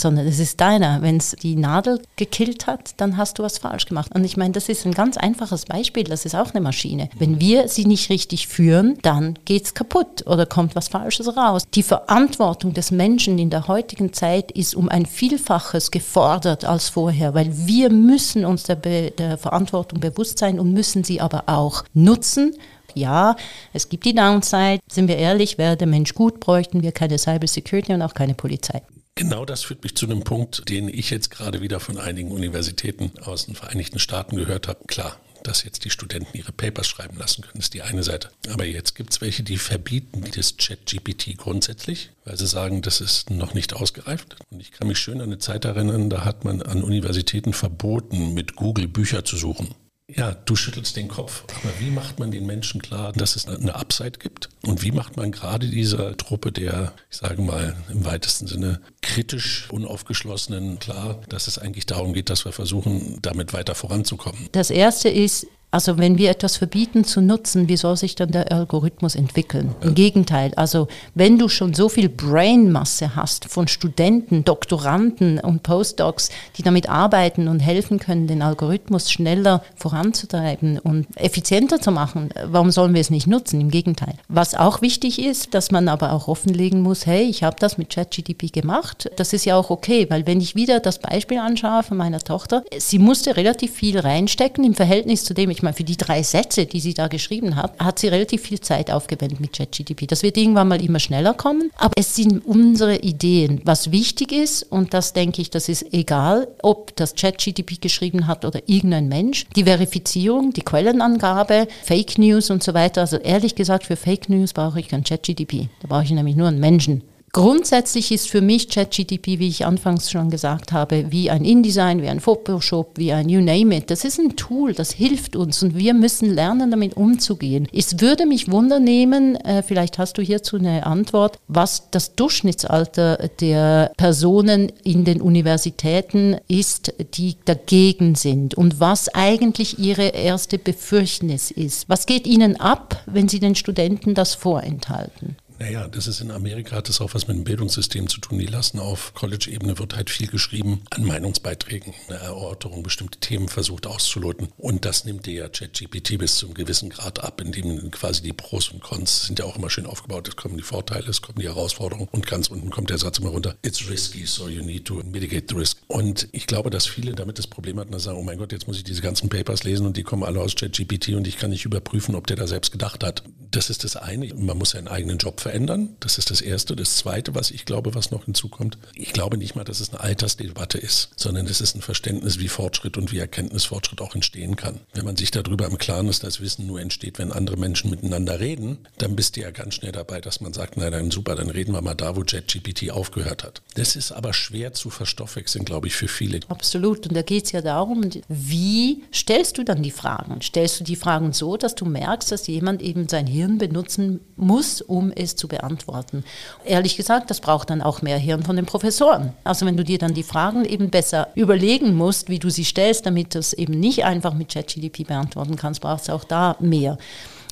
sondern 0.00 0.26
es 0.26 0.38
ist 0.38 0.61
deiner. 0.61 1.02
Wenn 1.02 1.19
es 1.19 1.37
die 1.42 1.57
Nadel 1.57 2.00
gekillt 2.16 2.66
hat, 2.66 2.95
dann 2.97 3.16
hast 3.16 3.38
du 3.38 3.42
was 3.42 3.59
falsch 3.59 3.87
gemacht. 3.87 4.11
Und 4.14 4.25
ich 4.25 4.37
meine, 4.37 4.52
das 4.52 4.69
ist 4.69 4.87
ein 4.87 4.92
ganz 4.92 5.16
einfaches 5.16 5.66
Beispiel, 5.66 6.04
das 6.04 6.25
ist 6.25 6.35
auch 6.35 6.52
eine 6.52 6.61
Maschine. 6.61 7.09
Wenn 7.19 7.40
wir 7.40 7.69
sie 7.69 7.85
nicht 7.85 8.11
richtig 8.11 8.49
führen, 8.49 8.99
dann 9.02 9.38
geht 9.45 9.64
es 9.64 9.75
kaputt 9.75 10.26
oder 10.26 10.47
kommt 10.47 10.75
was 10.75 10.88
Falsches 10.88 11.37
raus. 11.37 11.62
Die 11.75 11.83
Verantwortung 11.83 12.75
des 12.75 12.90
Menschen 12.90 13.38
in 13.38 13.50
der 13.50 13.69
heutigen 13.69 14.12
Zeit 14.12 14.50
ist 14.52 14.75
um 14.75 14.88
ein 14.88 15.07
Vielfaches 15.07 15.90
gefordert 15.90 16.64
als 16.64 16.88
vorher, 16.88 17.35
weil 17.35 17.50
wir 17.66 17.90
müssen 17.90 18.45
uns 18.45 18.64
der, 18.64 18.76
Be 18.76 19.12
der 19.16 19.38
Verantwortung 19.38 20.00
bewusst 20.00 20.38
sein 20.38 20.59
und 20.59 20.73
müssen 20.73 21.04
sie 21.04 21.21
aber 21.21 21.45
auch 21.47 21.85
nutzen 21.95 22.54
ja, 22.95 23.37
es 23.73 23.88
gibt 23.88 24.04
die 24.04 24.14
Downside. 24.14 24.80
Sind 24.90 25.09
wir 25.09 25.16
ehrlich, 25.16 25.59
wäre 25.59 25.76
der 25.76 25.87
Mensch 25.87 26.14
gut, 26.14 26.40
bräuchten 26.40 26.83
wir 26.83 26.92
keine 26.92 27.19
Cyber 27.19 27.47
Security 27.47 27.92
und 27.92 28.02
auch 28.02 28.14
keine 28.14 28.35
Polizei. 28.35 28.83
Genau 29.21 29.45
das 29.45 29.65
führt 29.65 29.83
mich 29.83 29.95
zu 29.97 30.07
einem 30.07 30.23
Punkt, 30.23 30.71
den 30.71 30.89
ich 30.89 31.11
jetzt 31.11 31.31
gerade 31.31 31.61
wieder 31.61 31.79
von 31.79 31.99
einigen 31.99 32.31
Universitäten 32.31 33.12
aus 33.21 33.45
den 33.45 33.55
Vereinigten 33.55 33.99
Staaten 33.99 34.35
gehört 34.35 34.67
habe. 34.67 34.87
Klar, 34.87 35.21
dass 35.43 35.62
jetzt 35.62 35.85
die 35.85 35.91
Studenten 35.91 36.39
ihre 36.39 36.53
Papers 36.53 36.89
schreiben 36.89 37.19
lassen 37.19 37.43
können, 37.43 37.61
ist 37.61 37.75
die 37.75 37.83
eine 37.83 38.03
Seite. 38.03 38.31
Aber 38.49 38.65
jetzt 38.65 38.95
gibt 38.95 39.11
es 39.11 39.21
welche, 39.21 39.43
die 39.43 39.59
verbieten 39.59 40.25
das 40.35 40.57
Chat-GPT 40.57 41.37
grundsätzlich, 41.37 42.12
weil 42.25 42.39
sie 42.39 42.47
sagen, 42.47 42.81
das 42.81 43.03
ist 43.03 43.29
noch 43.29 43.53
nicht 43.53 43.75
ausgereift. 43.75 44.37
Und 44.50 44.61
ich 44.61 44.73
kann 44.73 44.89
mich 44.89 44.99
schön 44.99 45.21
an 45.21 45.27
eine 45.27 45.39
Zeit 45.39 45.67
erinnern, 45.67 46.09
da 46.09 46.25
hat 46.25 46.47
man 46.47 46.62
an 46.62 46.83
Universitäten 46.83 47.53
verboten, 47.53 48.33
mit 48.33 48.57
Google 48.57 48.89
Bücher 48.89 49.23
zu 49.23 49.37
suchen. 49.37 49.75
Ja, 50.17 50.33
du 50.45 50.57
schüttelst 50.57 50.97
den 50.97 51.09
Kopf. 51.09 51.45
Aber 51.49 51.73
wie 51.79 51.90
macht 51.90 52.19
man 52.19 52.31
den 52.31 52.47
Menschen 52.47 52.83
klar, 52.83 53.12
dass 53.12 53.37
es 53.37 53.47
eine 53.47 53.75
Upside 53.75 54.19
gibt? 54.19 54.49
Und 54.62 54.83
wie 54.83 54.93
macht 54.93 55.17
man 55.17 55.33
gerade 55.33 55.69
dieser 55.69 56.17
Truppe 56.17 56.52
der, 56.52 56.93
ich 57.11 57.19
sage 57.19 57.43
mal, 57.43 57.76
im 57.90 58.05
weitesten 58.05 58.47
Sinne 58.47 58.81
kritisch 59.02 59.69
unaufgeschlossenen 59.71 60.79
klar, 60.79 61.21
dass 61.29 61.47
es 61.47 61.59
eigentlich 61.59 61.87
darum 61.87 62.12
geht, 62.12 62.31
dass 62.31 62.45
wir 62.45 62.52
versuchen, 62.52 63.19
damit 63.23 63.52
weiter 63.52 63.75
voranzukommen? 63.75 64.49
Das 64.52 64.71
erste 64.71 65.09
ist, 65.09 65.47
also 65.73 65.99
wenn 65.99 66.19
wir 66.19 66.31
etwas 66.31 66.57
verbieten 66.57 67.05
zu 67.05 67.21
nutzen, 67.21 67.69
wie 67.69 67.77
soll 67.77 67.97
sich 67.97 68.17
dann 68.17 68.33
der 68.33 68.50
Algorithmus 68.50 69.15
entwickeln? 69.15 69.75
Im 69.83 69.95
Gegenteil, 69.95 70.53
also 70.57 70.89
wenn 71.15 71.39
du 71.39 71.49
schon 71.49 71.75
so 71.75 71.89
viel 71.89 72.09
Brainmasse 72.09 73.15
hast 73.15 73.45
von 73.45 73.69
Studenten, 73.69 74.45
Doktoranden 74.45 75.39
und 75.39 75.62
Postdocs, 75.62 76.31
die 76.57 76.62
damit 76.62 76.89
arbeiten 76.89 77.47
und 77.47 77.61
helfen 77.61 78.00
können, 78.00 78.27
den 78.27 78.43
Algorithmus 78.43 79.12
schneller 79.12 79.62
voranzutreiben 79.77 80.79
und 80.79 81.07
effizienter 81.17 81.81
zu 81.81 81.93
machen, 81.93 82.31
warum 82.47 82.73
sollen 82.73 82.95
wir 82.95 83.00
es 83.00 83.11
nicht 83.11 83.29
nutzen? 83.29 83.61
Im 83.61 83.71
Gegenteil. 83.71 84.15
Was 84.29 84.55
auch 84.55 84.83
wichtig 84.83 85.25
ist, 85.25 85.55
dass 85.55 85.71
man 85.71 85.89
aber 85.89 86.12
auch 86.12 86.27
offenlegen 86.27 86.83
muss, 86.83 87.07
hey, 87.07 87.23
ich 87.23 87.45
habe 87.45 87.57
das 87.61 87.79
mit 87.79 87.91
ChatGDP 87.91 88.52
gemacht. 88.52 89.11
Das 89.17 89.33
ist 89.33 89.45
ja 89.45 89.56
auch 89.56 89.71
okay, 89.71 90.06
weil 90.11 90.26
wenn 90.26 90.41
ich 90.41 90.56
wieder 90.56 90.80
das 90.80 90.99
Beispiel 90.99 91.39
anschaue 91.39 91.85
von 91.85 91.97
meiner 91.97 92.21
Tochter, 92.21 92.65
sie 92.76 92.99
musste 92.99 93.37
relativ 93.37 93.73
viel 93.73 93.99
reinstecken 93.99 94.65
im 94.65 94.75
Verhältnis 94.75 95.25
zu 95.25 95.33
dem, 95.33 95.50
ich 95.50 95.59
ich 95.60 95.62
meine, 95.62 95.76
für 95.76 95.84
die 95.84 95.99
drei 95.99 96.23
Sätze, 96.23 96.64
die 96.64 96.80
sie 96.80 96.94
da 96.94 97.08
geschrieben 97.08 97.54
hat, 97.54 97.78
hat 97.78 97.99
sie 97.99 98.08
relativ 98.08 98.40
viel 98.40 98.60
Zeit 98.60 98.90
aufgewendet 98.90 99.40
mit 99.40 99.52
ChatGDP. 99.52 100.06
Das 100.06 100.23
wird 100.23 100.38
irgendwann 100.38 100.68
mal 100.68 100.82
immer 100.82 100.99
schneller 100.99 101.34
kommen, 101.34 101.70
aber 101.76 101.92
es 101.96 102.14
sind 102.14 102.46
unsere 102.46 102.96
Ideen. 102.96 103.60
Was 103.64 103.92
wichtig 103.92 104.32
ist, 104.32 104.62
und 104.62 104.94
das 104.94 105.12
denke 105.12 105.42
ich, 105.42 105.50
das 105.50 105.68
ist 105.68 105.92
egal, 105.92 106.49
ob 106.62 106.96
das 106.96 107.14
ChatGDP 107.14 107.78
geschrieben 107.78 108.26
hat 108.26 108.46
oder 108.46 108.60
irgendein 108.66 109.08
Mensch, 109.08 109.44
die 109.54 109.64
Verifizierung, 109.64 110.54
die 110.54 110.62
Quellenangabe, 110.62 111.68
Fake 111.84 112.16
News 112.16 112.49
und 112.49 112.62
so 112.62 112.73
weiter. 112.73 113.02
Also 113.02 113.18
ehrlich 113.18 113.54
gesagt, 113.54 113.84
für 113.84 113.96
Fake 113.96 114.30
News 114.30 114.54
brauche 114.54 114.80
ich 114.80 114.88
kein 114.88 115.04
ChatGDP. 115.04 115.68
Da 115.82 115.88
brauche 115.88 116.04
ich 116.04 116.10
nämlich 116.10 116.36
nur 116.36 116.49
einen 116.49 116.60
Menschen. 116.60 117.02
Grundsätzlich 117.32 118.10
ist 118.10 118.28
für 118.28 118.40
mich 118.40 118.69
ChatGTP, 118.69 119.38
wie 119.38 119.47
ich 119.47 119.64
anfangs 119.64 120.10
schon 120.10 120.30
gesagt 120.30 120.73
habe, 120.73 121.12
wie 121.12 121.30
ein 121.30 121.45
InDesign, 121.45 122.02
wie 122.02 122.08
ein 122.08 122.19
Photoshop, 122.19 122.99
wie 122.99 123.12
ein 123.12 123.28
You 123.28 123.40
Name 123.40 123.76
It. 123.76 123.90
Das 123.90 124.04
ist 124.04 124.19
ein 124.19 124.34
Tool, 124.34 124.75
das 124.75 124.90
hilft 124.90 125.36
uns 125.36 125.62
und 125.62 125.76
wir 125.76 125.95
müssen 125.95 126.34
lernen, 126.34 126.73
damit 126.73 126.97
umzugehen. 126.97 127.69
Es 127.73 128.00
würde 128.00 128.26
mich 128.26 128.50
wundernehmen, 128.50 129.36
äh, 129.36 129.62
vielleicht 129.62 129.99
hast 129.99 130.19
du 130.19 130.23
hierzu 130.23 130.56
eine 130.56 130.84
Antwort, 130.84 131.38
was 131.47 131.88
das 131.93 132.16
Durchschnittsalter 132.16 133.30
der 133.38 133.93
Personen 133.97 134.73
in 134.82 135.04
den 135.04 135.21
Universitäten 135.21 136.36
ist, 136.49 136.93
die 137.14 137.36
dagegen 137.45 138.16
sind 138.16 138.54
und 138.54 138.80
was 138.80 139.08
eigentlich 139.14 139.78
ihre 139.78 140.08
erste 140.08 140.58
Befürchtnis 140.58 141.52
ist. 141.52 141.88
Was 141.88 142.06
geht 142.06 142.26
ihnen 142.26 142.58
ab, 142.58 143.04
wenn 143.06 143.28
sie 143.28 143.38
den 143.38 143.54
Studenten 143.54 144.14
das 144.14 144.34
vorenthalten? 144.34 145.36
Naja, 145.60 145.86
das 145.88 146.06
ist 146.06 146.23
in 146.23 146.30
Amerika, 146.30 146.76
hat 146.76 146.88
das 146.88 147.02
auch 147.02 147.12
was 147.12 147.28
mit 147.28 147.36
dem 147.36 147.44
Bildungssystem 147.44 148.08
zu 148.08 148.18
tun. 148.18 148.38
Die 148.38 148.46
lassen 148.46 148.78
auf 148.78 149.12
College-Ebene 149.12 149.78
wird 149.78 149.94
halt 149.94 150.08
viel 150.08 150.26
geschrieben 150.26 150.80
an 150.88 151.04
Meinungsbeiträgen, 151.04 151.92
eine 152.08 152.18
Erörterung, 152.18 152.82
bestimmte 152.82 153.18
Themen 153.18 153.46
versucht 153.46 153.86
auszuloten. 153.86 154.49
Und 154.56 154.86
das 154.86 155.04
nimmt 155.04 155.26
dir 155.26 155.34
ja 155.34 155.49
ChatGPT 155.50 156.16
bis 156.16 156.36
zu 156.36 156.46
einem 156.46 156.54
gewissen 156.54 156.88
Grad 156.88 157.23
ab, 157.23 157.42
indem 157.42 157.90
quasi 157.90 158.23
die 158.23 158.32
Pros 158.32 158.70
und 158.70 158.80
Cons 158.80 159.26
sind 159.26 159.38
ja 159.38 159.44
auch 159.44 159.58
immer 159.58 159.68
schön 159.68 159.84
aufgebaut. 159.84 160.28
Es 160.28 160.36
kommen 160.36 160.56
die 160.56 160.62
Vorteile, 160.62 161.10
es 161.10 161.20
kommen 161.20 161.40
die 161.40 161.49
Herausforderungen 161.49 162.08
und 162.10 162.26
ganz 162.26 162.49
unten 162.49 162.70
kommt 162.70 162.88
der 162.88 162.96
Satz 162.96 163.18
immer 163.18 163.28
runter. 163.28 163.54
It's 163.60 163.86
risky, 163.90 164.25
so 164.25 164.49
you 164.49 164.62
need 164.62 164.86
to 164.86 165.02
mitigate 165.04 165.44
the 165.50 165.56
risk. 165.56 165.76
Und 165.88 166.26
ich 166.32 166.46
glaube, 166.46 166.70
dass 166.70 166.86
viele 166.86 167.12
damit 167.12 167.38
das 167.38 167.46
Problem 167.46 167.78
hatten, 167.78 167.92
dass 167.92 168.04
sagen, 168.04 168.16
oh 168.16 168.23
mein 168.23 168.38
Gott, 168.38 168.52
jetzt 168.52 168.66
muss 168.66 168.78
ich 168.78 168.84
diese 168.84 169.02
ganzen 169.02 169.28
Papers 169.28 169.62
lesen 169.64 169.84
und 169.84 169.99
die 169.99 170.04
kommen 170.04 170.23
alle 170.23 170.40
aus 170.40 170.54
ChatGPT 170.54 171.10
und 171.10 171.26
ich 171.26 171.36
kann 171.36 171.50
nicht 171.50 171.66
überprüfen, 171.66 172.14
ob 172.14 172.26
der 172.26 172.36
da 172.36 172.46
selbst 172.46 172.73
gedacht 172.73 173.04
hat. 173.04 173.25
Das 173.50 173.68
ist 173.68 173.84
das 173.84 173.96
eine. 173.96 174.32
Man 174.36 174.56
muss 174.56 174.70
seinen 174.70 174.88
eigenen 174.88 175.18
Job 175.18 175.40
verändern 175.40 175.50
verändern. 175.50 175.97
Das 175.99 176.17
ist 176.17 176.30
das 176.30 176.41
Erste. 176.41 176.76
Das 176.76 176.97
Zweite, 176.97 177.34
was 177.34 177.50
ich 177.50 177.65
glaube, 177.65 177.95
was 177.97 178.13
noch 178.13 178.25
hinzukommt, 178.25 178.78
ich 178.95 179.13
glaube 179.13 179.36
nicht 179.36 179.56
mal, 179.56 179.65
dass 179.65 179.80
es 179.80 179.91
eine 179.91 180.00
Altersdebatte 180.00 180.78
ist, 180.78 181.10
sondern 181.17 181.47
es 181.47 181.60
ist 181.60 181.75
ein 181.75 181.82
Verständnis, 181.82 182.39
wie 182.39 182.47
Fortschritt 182.47 182.97
und 182.97 183.10
wie 183.10 183.19
Erkenntnisfortschritt 183.19 184.00
auch 184.00 184.15
entstehen 184.15 184.54
kann. 184.54 184.78
Wenn 184.95 185.04
man 185.04 185.17
sich 185.17 185.32
darüber 185.32 185.67
im 185.67 185.76
Klaren 185.76 186.08
ist, 186.08 186.23
dass 186.23 186.41
Wissen 186.41 186.69
nur 186.69 186.80
entsteht, 186.80 187.19
wenn 187.19 187.32
andere 187.32 187.56
Menschen 187.56 187.91
miteinander 187.91 188.39
reden, 188.39 188.78
dann 188.99 189.17
bist 189.17 189.36
du 189.36 189.41
ja 189.41 189.50
ganz 189.50 189.75
schnell 189.75 189.91
dabei, 189.91 190.21
dass 190.21 190.41
man 190.41 190.52
sagt, 190.52 190.76
na 190.76 190.89
dann 190.89 191.10
super, 191.10 191.34
dann 191.34 191.50
reden 191.50 191.73
wir 191.73 191.82
mal 191.82 191.95
da, 191.95 192.15
wo 192.15 192.23
JetGPT 192.23 192.93
aufgehört 192.93 193.43
hat. 193.43 193.63
Das 193.75 193.97
ist 193.97 194.13
aber 194.13 194.32
schwer 194.32 194.73
zu 194.73 194.89
verstoffwechseln, 194.91 195.65
glaube 195.65 195.89
ich, 195.89 195.95
für 195.95 196.08
viele. 196.08 196.41
Absolut. 196.49 197.08
Und 197.08 197.17
da 197.17 197.23
geht 197.23 197.47
es 197.47 197.52
ja 197.52 197.60
darum, 197.60 198.08
wie 198.28 199.02
stellst 199.13 199.58
du 199.58 199.65
dann 199.65 199.82
die 199.82 199.91
Fragen? 199.91 200.41
Stellst 200.43 200.78
du 200.78 200.84
die 200.84 200.97
Fragen 200.97 201.32
so, 201.32 201.56
dass 201.56 201.75
du 201.75 201.86
merkst, 201.86 202.30
dass 202.30 202.47
jemand 202.47 202.82
eben 202.82 203.08
sein 203.08 203.26
Hirn 203.26 203.58
benutzen 203.58 204.21
muss, 204.36 204.80
um 204.80 205.10
es 205.10 205.40
zu 205.41 205.49
beantworten. 205.49 206.23
Ehrlich 206.65 206.97
gesagt, 206.97 207.31
das 207.31 207.41
braucht 207.41 207.71
dann 207.71 207.83
auch 207.83 208.03
mehr 208.03 208.19
Hirn 208.19 208.45
von 208.45 208.55
den 208.55 208.67
Professoren. 208.67 209.33
Also 209.43 209.67
wenn 209.67 209.76
du 209.76 209.83
dir 209.83 209.99
dann 209.99 210.15
die 210.15 210.23
Fragen 210.23 210.65
eben 210.65 210.91
besser 210.91 211.29
überlegen 211.35 211.97
musst, 211.97 212.29
wie 212.29 212.39
du 212.39 212.50
sie 212.50 212.65
stellst, 212.65 213.07
damit 213.07 213.35
du 213.35 213.41
es 213.41 213.53
eben 213.53 213.81
nicht 213.81 214.05
einfach 214.05 214.35
mit 214.35 214.53
ChatGDP 214.53 215.05
beantworten 215.05 215.57
kannst, 215.57 215.81
braucht 215.81 216.03
es 216.03 216.11
auch 216.11 216.25
da 216.25 216.57
mehr. 216.61 216.99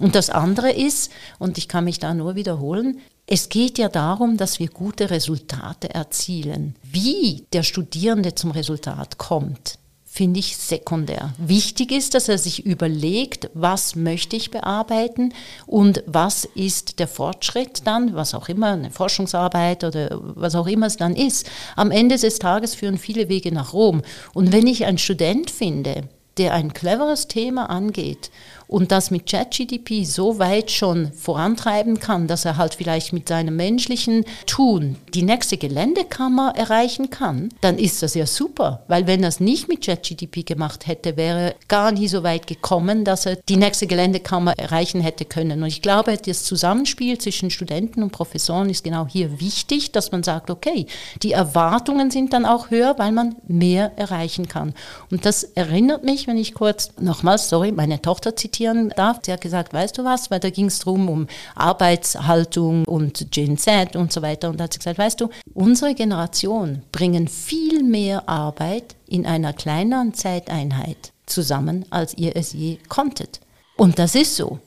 Und 0.00 0.14
das 0.14 0.30
andere 0.30 0.70
ist, 0.70 1.10
und 1.40 1.58
ich 1.58 1.66
kann 1.66 1.84
mich 1.84 1.98
da 1.98 2.14
nur 2.14 2.36
wiederholen, 2.36 3.00
es 3.26 3.48
geht 3.48 3.78
ja 3.78 3.88
darum, 3.88 4.36
dass 4.36 4.58
wir 4.58 4.68
gute 4.68 5.10
Resultate 5.10 5.90
erzielen. 5.90 6.76
Wie 6.82 7.46
der 7.52 7.62
Studierende 7.62 8.34
zum 8.34 8.52
Resultat 8.52 9.18
kommt, 9.18 9.78
finde 10.18 10.40
ich 10.40 10.56
sekundär. 10.56 11.32
Wichtig 11.38 11.92
ist, 11.92 12.12
dass 12.14 12.28
er 12.28 12.38
sich 12.38 12.66
überlegt, 12.66 13.50
was 13.54 13.94
möchte 13.94 14.34
ich 14.34 14.50
bearbeiten 14.50 15.32
und 15.64 16.02
was 16.06 16.44
ist 16.56 16.98
der 16.98 17.06
Fortschritt 17.06 17.86
dann, 17.86 18.16
was 18.16 18.34
auch 18.34 18.48
immer, 18.48 18.72
eine 18.72 18.90
Forschungsarbeit 18.90 19.84
oder 19.84 20.20
was 20.20 20.56
auch 20.56 20.66
immer 20.66 20.86
es 20.86 20.96
dann 20.96 21.14
ist. 21.14 21.48
Am 21.76 21.92
Ende 21.92 22.16
des 22.16 22.40
Tages 22.40 22.74
führen 22.74 22.98
viele 22.98 23.28
Wege 23.28 23.52
nach 23.52 23.72
Rom. 23.72 24.02
Und 24.34 24.50
wenn 24.50 24.66
ich 24.66 24.86
einen 24.86 24.98
Student 24.98 25.52
finde, 25.52 26.08
der 26.36 26.52
ein 26.52 26.72
cleveres 26.72 27.28
Thema 27.28 27.70
angeht 27.70 28.32
und 28.68 28.92
das 28.92 29.10
mit 29.10 29.26
ChatGDP 29.26 30.04
so 30.04 30.38
weit 30.38 30.70
schon 30.70 31.10
vorantreiben 31.12 31.98
kann, 31.98 32.28
dass 32.28 32.44
er 32.44 32.58
halt 32.58 32.74
vielleicht 32.74 33.12
mit 33.12 33.28
seinem 33.28 33.56
menschlichen 33.56 34.24
Tun 34.46 34.96
die 35.14 35.22
nächste 35.22 35.56
Geländekammer 35.56 36.52
erreichen 36.54 37.10
kann, 37.10 37.48
dann 37.62 37.78
ist 37.78 38.02
das 38.02 38.14
ja 38.14 38.26
super, 38.26 38.84
weil 38.86 39.06
wenn 39.06 39.22
er 39.22 39.30
es 39.30 39.40
nicht 39.40 39.68
mit 39.68 39.84
ChatGDP 39.84 40.44
gemacht 40.44 40.86
hätte, 40.86 41.16
wäre 41.16 41.38
er 41.40 41.54
gar 41.66 41.92
nie 41.92 42.08
so 42.08 42.22
weit 42.22 42.46
gekommen, 42.46 43.04
dass 43.04 43.24
er 43.24 43.36
die 43.48 43.56
nächste 43.56 43.86
Geländekammer 43.86 44.58
erreichen 44.58 45.00
hätte 45.00 45.24
können. 45.24 45.62
Und 45.62 45.68
ich 45.68 45.80
glaube, 45.82 46.16
das 46.18 46.44
Zusammenspiel 46.44 47.16
zwischen 47.18 47.50
Studenten 47.50 48.02
und 48.02 48.12
Professoren 48.12 48.68
ist 48.68 48.84
genau 48.84 49.06
hier 49.06 49.40
wichtig, 49.40 49.92
dass 49.92 50.12
man 50.12 50.22
sagt, 50.22 50.50
okay, 50.50 50.86
die 51.22 51.32
Erwartungen 51.32 52.10
sind 52.10 52.34
dann 52.34 52.44
auch 52.44 52.70
höher, 52.70 52.98
weil 52.98 53.12
man 53.12 53.36
mehr 53.46 53.96
erreichen 53.96 54.46
kann. 54.46 54.74
Und 55.10 55.24
das 55.24 55.42
erinnert 55.42 56.04
mich, 56.04 56.26
wenn 56.26 56.36
ich 56.36 56.52
kurz 56.52 56.90
nochmals, 57.00 57.48
sorry, 57.48 57.72
meine 57.72 58.02
Tochter 58.02 58.36
zitiere, 58.36 58.57
zitieren 58.58 58.92
darf. 58.96 59.20
Sie 59.22 59.32
hat 59.32 59.40
gesagt, 59.40 59.72
weißt 59.72 59.96
du 59.98 60.04
was, 60.04 60.30
weil 60.30 60.40
da 60.40 60.50
ging 60.50 60.66
es 60.66 60.80
darum, 60.80 61.08
um 61.08 61.26
Arbeitshaltung 61.54 62.84
und 62.84 63.30
Gen 63.30 63.56
Z 63.56 63.94
und 63.94 64.12
so 64.12 64.22
weiter. 64.22 64.50
Und 64.50 64.58
da 64.58 64.64
hat 64.64 64.72
sie 64.72 64.78
gesagt, 64.78 64.98
weißt 64.98 65.20
du, 65.20 65.28
unsere 65.54 65.94
Generation 65.94 66.82
bringen 66.90 67.28
viel 67.28 67.82
mehr 67.82 68.28
Arbeit 68.28 68.96
in 69.06 69.26
einer 69.26 69.52
kleineren 69.52 70.12
Zeiteinheit 70.14 71.12
zusammen, 71.26 71.84
als 71.90 72.14
ihr 72.14 72.36
es 72.36 72.52
je 72.52 72.78
konntet. 72.88 73.40
Und 73.76 73.98
das 73.98 74.14
ist 74.14 74.34
so. 74.34 74.58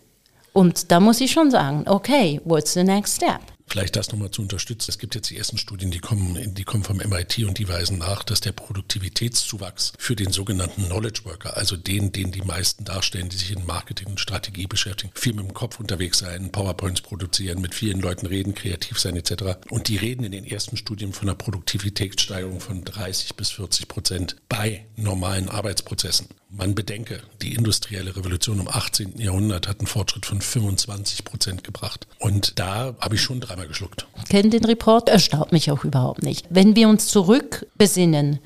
Und 0.53 0.91
da 0.91 0.99
muss 0.99 1.21
ich 1.21 1.31
schon 1.31 1.51
sagen, 1.51 1.83
okay, 1.87 2.39
what's 2.45 2.73
the 2.73 2.83
next 2.83 3.17
step? 3.17 3.41
Vielleicht 3.71 3.95
das 3.95 4.11
nochmal 4.11 4.31
zu 4.31 4.41
unterstützen. 4.41 4.91
Es 4.91 4.97
gibt 4.97 5.15
jetzt 5.15 5.29
die 5.29 5.37
ersten 5.37 5.57
Studien, 5.57 5.91
die 5.91 5.99
kommen, 5.99 6.55
die 6.55 6.65
kommen 6.65 6.83
vom 6.83 6.97
MIT 6.97 7.45
und 7.45 7.57
die 7.57 7.69
weisen 7.69 7.99
nach, 7.99 8.21
dass 8.21 8.41
der 8.41 8.51
Produktivitätszuwachs 8.51 9.93
für 9.97 10.17
den 10.17 10.33
sogenannten 10.33 10.87
Knowledge 10.87 11.21
Worker, 11.23 11.55
also 11.55 11.77
den, 11.77 12.11
den 12.11 12.33
die 12.33 12.41
meisten 12.41 12.83
darstellen, 12.83 13.29
die 13.29 13.37
sich 13.37 13.53
in 13.53 13.65
Marketing 13.65 14.07
und 14.07 14.19
Strategie 14.19 14.67
beschäftigen, 14.67 15.13
viel 15.15 15.31
mit 15.31 15.45
dem 15.45 15.53
Kopf 15.53 15.79
unterwegs 15.79 16.19
sein, 16.19 16.51
PowerPoints 16.51 16.99
produzieren, 16.99 17.61
mit 17.61 17.73
vielen 17.73 18.01
Leuten 18.01 18.25
reden, 18.25 18.55
kreativ 18.55 18.99
sein 18.99 19.15
etc. 19.15 19.61
Und 19.69 19.87
die 19.87 19.95
reden 19.95 20.25
in 20.25 20.33
den 20.33 20.43
ersten 20.43 20.75
Studien 20.75 21.13
von 21.13 21.29
einer 21.29 21.37
Produktivitätssteigerung 21.37 22.59
von 22.59 22.83
30 22.83 23.37
bis 23.37 23.51
40 23.51 23.87
Prozent 23.87 24.35
bei 24.49 24.85
normalen 24.97 25.47
Arbeitsprozessen. 25.47 26.27
Man 26.53 26.75
bedenke, 26.75 27.21
die 27.41 27.53
industrielle 27.53 28.13
Revolution 28.13 28.59
im 28.59 28.67
18. 28.67 29.17
Jahrhundert 29.17 29.69
hat 29.69 29.79
einen 29.79 29.87
Fortschritt 29.87 30.25
von 30.25 30.41
25 30.41 31.23
Prozent 31.23 31.63
gebracht. 31.63 32.07
Und 32.19 32.59
da 32.59 32.93
habe 32.99 33.15
ich 33.15 33.21
schon 33.21 33.39
dreimal 33.39 33.69
geschluckt. 33.69 34.05
Kennen 34.27 34.51
den 34.51 34.65
Report, 34.65 35.07
erstaunt 35.07 35.53
mich 35.53 35.71
auch 35.71 35.85
überhaupt 35.85 36.23
nicht. 36.23 36.45
Wenn 36.49 36.75
wir 36.75 36.89
uns 36.89 37.07
zurückbesinnen, 37.07 38.39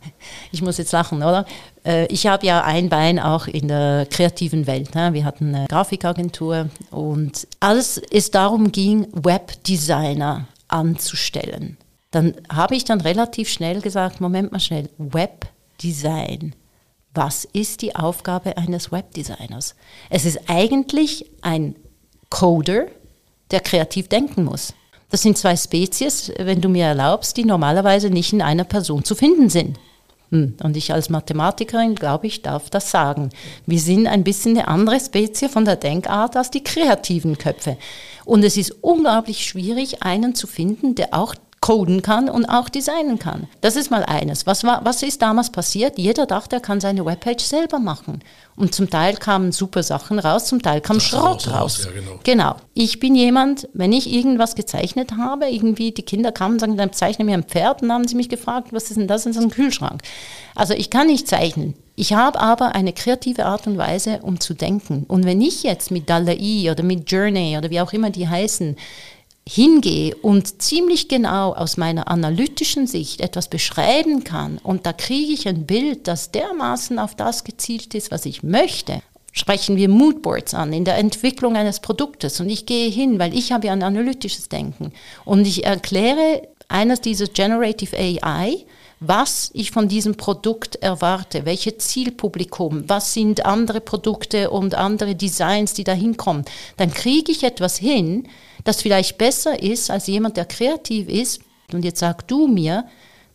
ich 0.52 0.62
muss 0.62 0.78
jetzt 0.78 0.92
lachen, 0.92 1.18
oder? 1.18 1.44
Äh, 1.84 2.06
ich 2.06 2.26
habe 2.26 2.46
ja 2.46 2.64
ein 2.64 2.88
Bein 2.88 3.18
auch 3.18 3.46
in 3.46 3.68
der 3.68 4.06
kreativen 4.06 4.66
Welt. 4.66 4.94
Ne? 4.94 5.12
Wir 5.12 5.26
hatten 5.26 5.54
eine 5.54 5.66
Grafikagentur 5.66 6.70
und 6.90 7.46
als 7.60 7.98
es 8.10 8.30
darum 8.30 8.72
ging, 8.72 9.06
Webdesigner 9.12 10.48
anzustellen, 10.68 11.76
dann 12.10 12.34
habe 12.48 12.74
ich 12.74 12.84
dann 12.86 13.02
relativ 13.02 13.50
schnell 13.50 13.82
gesagt, 13.82 14.22
Moment 14.22 14.50
mal 14.50 14.60
schnell, 14.60 14.88
Webdesign 14.96 16.54
was 17.14 17.44
ist 17.44 17.82
die 17.82 17.96
Aufgabe 17.96 18.56
eines 18.56 18.92
Webdesigners? 18.92 19.74
Es 20.10 20.24
ist 20.24 20.40
eigentlich 20.48 21.30
ein 21.42 21.76
Coder, 22.28 22.86
der 23.50 23.60
kreativ 23.60 24.08
denken 24.08 24.44
muss. 24.44 24.74
Das 25.10 25.22
sind 25.22 25.36
zwei 25.36 25.56
Spezies, 25.56 26.32
wenn 26.38 26.60
du 26.60 26.68
mir 26.68 26.86
erlaubst, 26.86 27.36
die 27.36 27.44
normalerweise 27.44 28.10
nicht 28.10 28.32
in 28.32 28.42
einer 28.42 28.64
Person 28.64 29.04
zu 29.04 29.16
finden 29.16 29.50
sind. 29.50 29.76
Hm, 30.30 30.54
und 30.62 30.76
ich 30.76 30.92
als 30.92 31.10
Mathematikerin 31.10 31.96
glaube 31.96 32.28
ich, 32.28 32.42
darf 32.42 32.70
das 32.70 32.92
sagen. 32.92 33.30
Wir 33.66 33.80
sind 33.80 34.06
ein 34.06 34.22
bisschen 34.22 34.56
eine 34.56 34.68
andere 34.68 35.00
Spezies 35.00 35.50
von 35.50 35.64
der 35.64 35.74
Denkart 35.74 36.36
als 36.36 36.50
die 36.50 36.62
kreativen 36.62 37.36
Köpfe. 37.36 37.76
Und 38.24 38.44
es 38.44 38.56
ist 38.56 38.76
unglaublich 38.82 39.44
schwierig, 39.44 40.04
einen 40.04 40.36
zu 40.36 40.46
finden, 40.46 40.94
der 40.94 41.08
auch 41.12 41.34
coden 41.70 42.02
kann 42.02 42.28
und 42.28 42.46
auch 42.46 42.68
designen 42.68 43.20
kann. 43.20 43.46
Das 43.60 43.76
ist 43.76 43.92
mal 43.92 44.02
eines. 44.02 44.44
Was, 44.44 44.64
war, 44.64 44.84
was 44.84 45.04
ist 45.04 45.22
damals 45.22 45.50
passiert? 45.50 45.98
Jeder 45.98 46.26
dachte, 46.26 46.56
er 46.56 46.60
kann 46.60 46.80
seine 46.80 47.06
Webpage 47.06 47.44
selber 47.44 47.78
machen. 47.78 48.24
Und 48.56 48.74
zum 48.74 48.90
Teil 48.90 49.14
kamen 49.14 49.52
super 49.52 49.84
Sachen 49.84 50.18
raus, 50.18 50.46
zum 50.46 50.60
Teil 50.60 50.80
kam 50.80 50.96
das 50.96 51.04
Schrott 51.04 51.46
raus. 51.46 51.48
raus. 51.48 51.84
Ja, 51.84 51.92
genau. 51.92 52.20
genau. 52.24 52.56
Ich 52.74 52.98
bin 52.98 53.14
jemand, 53.14 53.68
wenn 53.72 53.92
ich 53.92 54.12
irgendwas 54.12 54.56
gezeichnet 54.56 55.12
habe, 55.16 55.48
irgendwie 55.48 55.92
die 55.92 56.02
Kinder 56.02 56.32
kamen 56.32 56.54
und 56.54 56.58
sagen, 56.58 56.76
dann 56.76 56.92
zeichne 56.92 57.24
mir 57.24 57.34
ein 57.34 57.44
Pferd 57.44 57.82
und 57.82 57.88
dann 57.88 57.98
haben 57.98 58.08
sie 58.08 58.16
mich 58.16 58.28
gefragt, 58.28 58.72
was 58.72 58.90
ist 58.90 58.96
denn 58.96 59.06
das 59.06 59.24
in 59.24 59.32
so 59.32 59.38
einem 59.38 59.50
Kühlschrank? 59.50 60.02
Also 60.56 60.74
ich 60.74 60.90
kann 60.90 61.06
nicht 61.06 61.28
zeichnen. 61.28 61.74
Ich 61.94 62.14
habe 62.14 62.40
aber 62.40 62.74
eine 62.74 62.94
kreative 62.94 63.44
Art 63.44 63.66
und 63.66 63.76
Weise, 63.76 64.20
um 64.22 64.40
zu 64.40 64.54
denken. 64.54 65.04
Und 65.06 65.26
wenn 65.26 65.40
ich 65.42 65.62
jetzt 65.62 65.90
mit 65.90 66.08
Dalai 66.08 66.70
oder 66.70 66.82
mit 66.82 67.10
Journey 67.10 67.58
oder 67.58 67.68
wie 67.68 67.80
auch 67.80 67.92
immer 67.92 68.08
die 68.08 68.26
heißen, 68.26 68.76
hingehe 69.48 70.14
und 70.16 70.62
ziemlich 70.62 71.08
genau 71.08 71.52
aus 71.52 71.76
meiner 71.76 72.08
analytischen 72.08 72.86
Sicht 72.86 73.20
etwas 73.20 73.48
beschreiben 73.48 74.22
kann 74.22 74.58
und 74.58 74.86
da 74.86 74.92
kriege 74.92 75.32
ich 75.32 75.48
ein 75.48 75.66
Bild, 75.66 76.06
das 76.06 76.30
dermaßen 76.30 76.98
auf 76.98 77.14
das 77.14 77.44
gezielt 77.44 77.94
ist, 77.94 78.10
was 78.10 78.26
ich 78.26 78.42
möchte, 78.42 79.02
sprechen 79.32 79.76
wir 79.76 79.88
Moodboards 79.88 80.54
an 80.54 80.72
in 80.72 80.84
der 80.84 80.98
Entwicklung 80.98 81.56
eines 81.56 81.80
Produktes. 81.80 82.40
Und 82.40 82.48
ich 82.48 82.66
gehe 82.66 82.90
hin, 82.90 83.18
weil 83.18 83.34
ich 83.34 83.52
habe 83.52 83.68
ja 83.68 83.72
ein 83.72 83.82
analytisches 83.82 84.48
Denken. 84.48 84.92
Und 85.24 85.46
ich 85.46 85.64
erkläre 85.64 86.48
eines 86.68 87.00
dieser 87.00 87.26
Generative 87.26 87.96
AI, 87.96 88.64
was 89.00 89.50
ich 89.54 89.70
von 89.70 89.88
diesem 89.88 90.16
Produkt 90.16 90.76
erwarte, 90.76 91.46
welche 91.46 91.78
Zielpublikum, 91.78 92.84
was 92.86 93.14
sind 93.14 93.46
andere 93.46 93.80
Produkte 93.80 94.50
und 94.50 94.74
andere 94.74 95.14
Designs, 95.14 95.72
die 95.72 95.84
da 95.84 95.92
hinkommen, 95.92 96.44
dann 96.76 96.92
kriege 96.92 97.32
ich 97.32 97.42
etwas 97.42 97.78
hin, 97.78 98.28
das 98.64 98.82
vielleicht 98.82 99.18
besser 99.18 99.62
ist 99.62 99.90
als 99.90 100.06
jemand, 100.06 100.36
der 100.36 100.44
kreativ 100.44 101.08
ist. 101.08 101.40
Und 101.72 101.84
jetzt 101.84 102.00
sag 102.00 102.26
du 102.28 102.48
mir, 102.48 102.84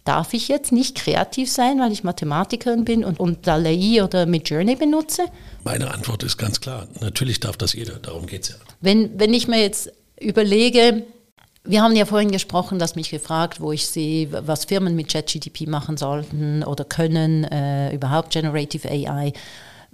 darf 0.04 0.34
ich 0.34 0.48
jetzt 0.48 0.72
nicht 0.72 0.96
kreativ 0.96 1.52
sein, 1.52 1.80
weil 1.80 1.92
ich 1.92 2.04
Mathematikerin 2.04 2.86
bin 2.86 3.04
und, 3.04 3.20
und 3.20 3.48
Dalai 3.48 4.04
oder 4.04 4.26
Midjourney 4.26 4.76
benutze? 4.76 5.26
Meine 5.64 5.92
Antwort 5.94 6.24
ist 6.24 6.38
ganz 6.38 6.62
klar, 6.62 6.88
natürlich 7.02 7.40
darf 7.40 7.58
das 7.58 7.74
jeder, 7.74 7.96
darum 7.96 8.28
geht 8.28 8.44
es 8.44 8.50
ja. 8.50 8.56
Wenn, 8.82 9.20
wenn 9.20 9.34
ich 9.34 9.48
mir 9.48 9.62
jetzt 9.62 9.92
überlege, 10.20 11.04
wir 11.64 11.82
haben 11.82 11.96
ja 11.96 12.06
vorhin 12.06 12.32
gesprochen, 12.32 12.78
dass 12.78 12.96
mich 12.96 13.10
gefragt, 13.10 13.60
wo 13.60 13.72
ich 13.72 13.88
sehe, 13.88 14.30
was 14.46 14.66
Firmen 14.66 14.96
mit 14.96 15.12
ChatGDP 15.12 15.68
machen 15.68 15.98
sollten 15.98 16.64
oder 16.64 16.86
können, 16.86 17.44
äh, 17.46 17.94
überhaupt 17.94 18.32
Generative 18.32 18.88
AI. 18.88 19.34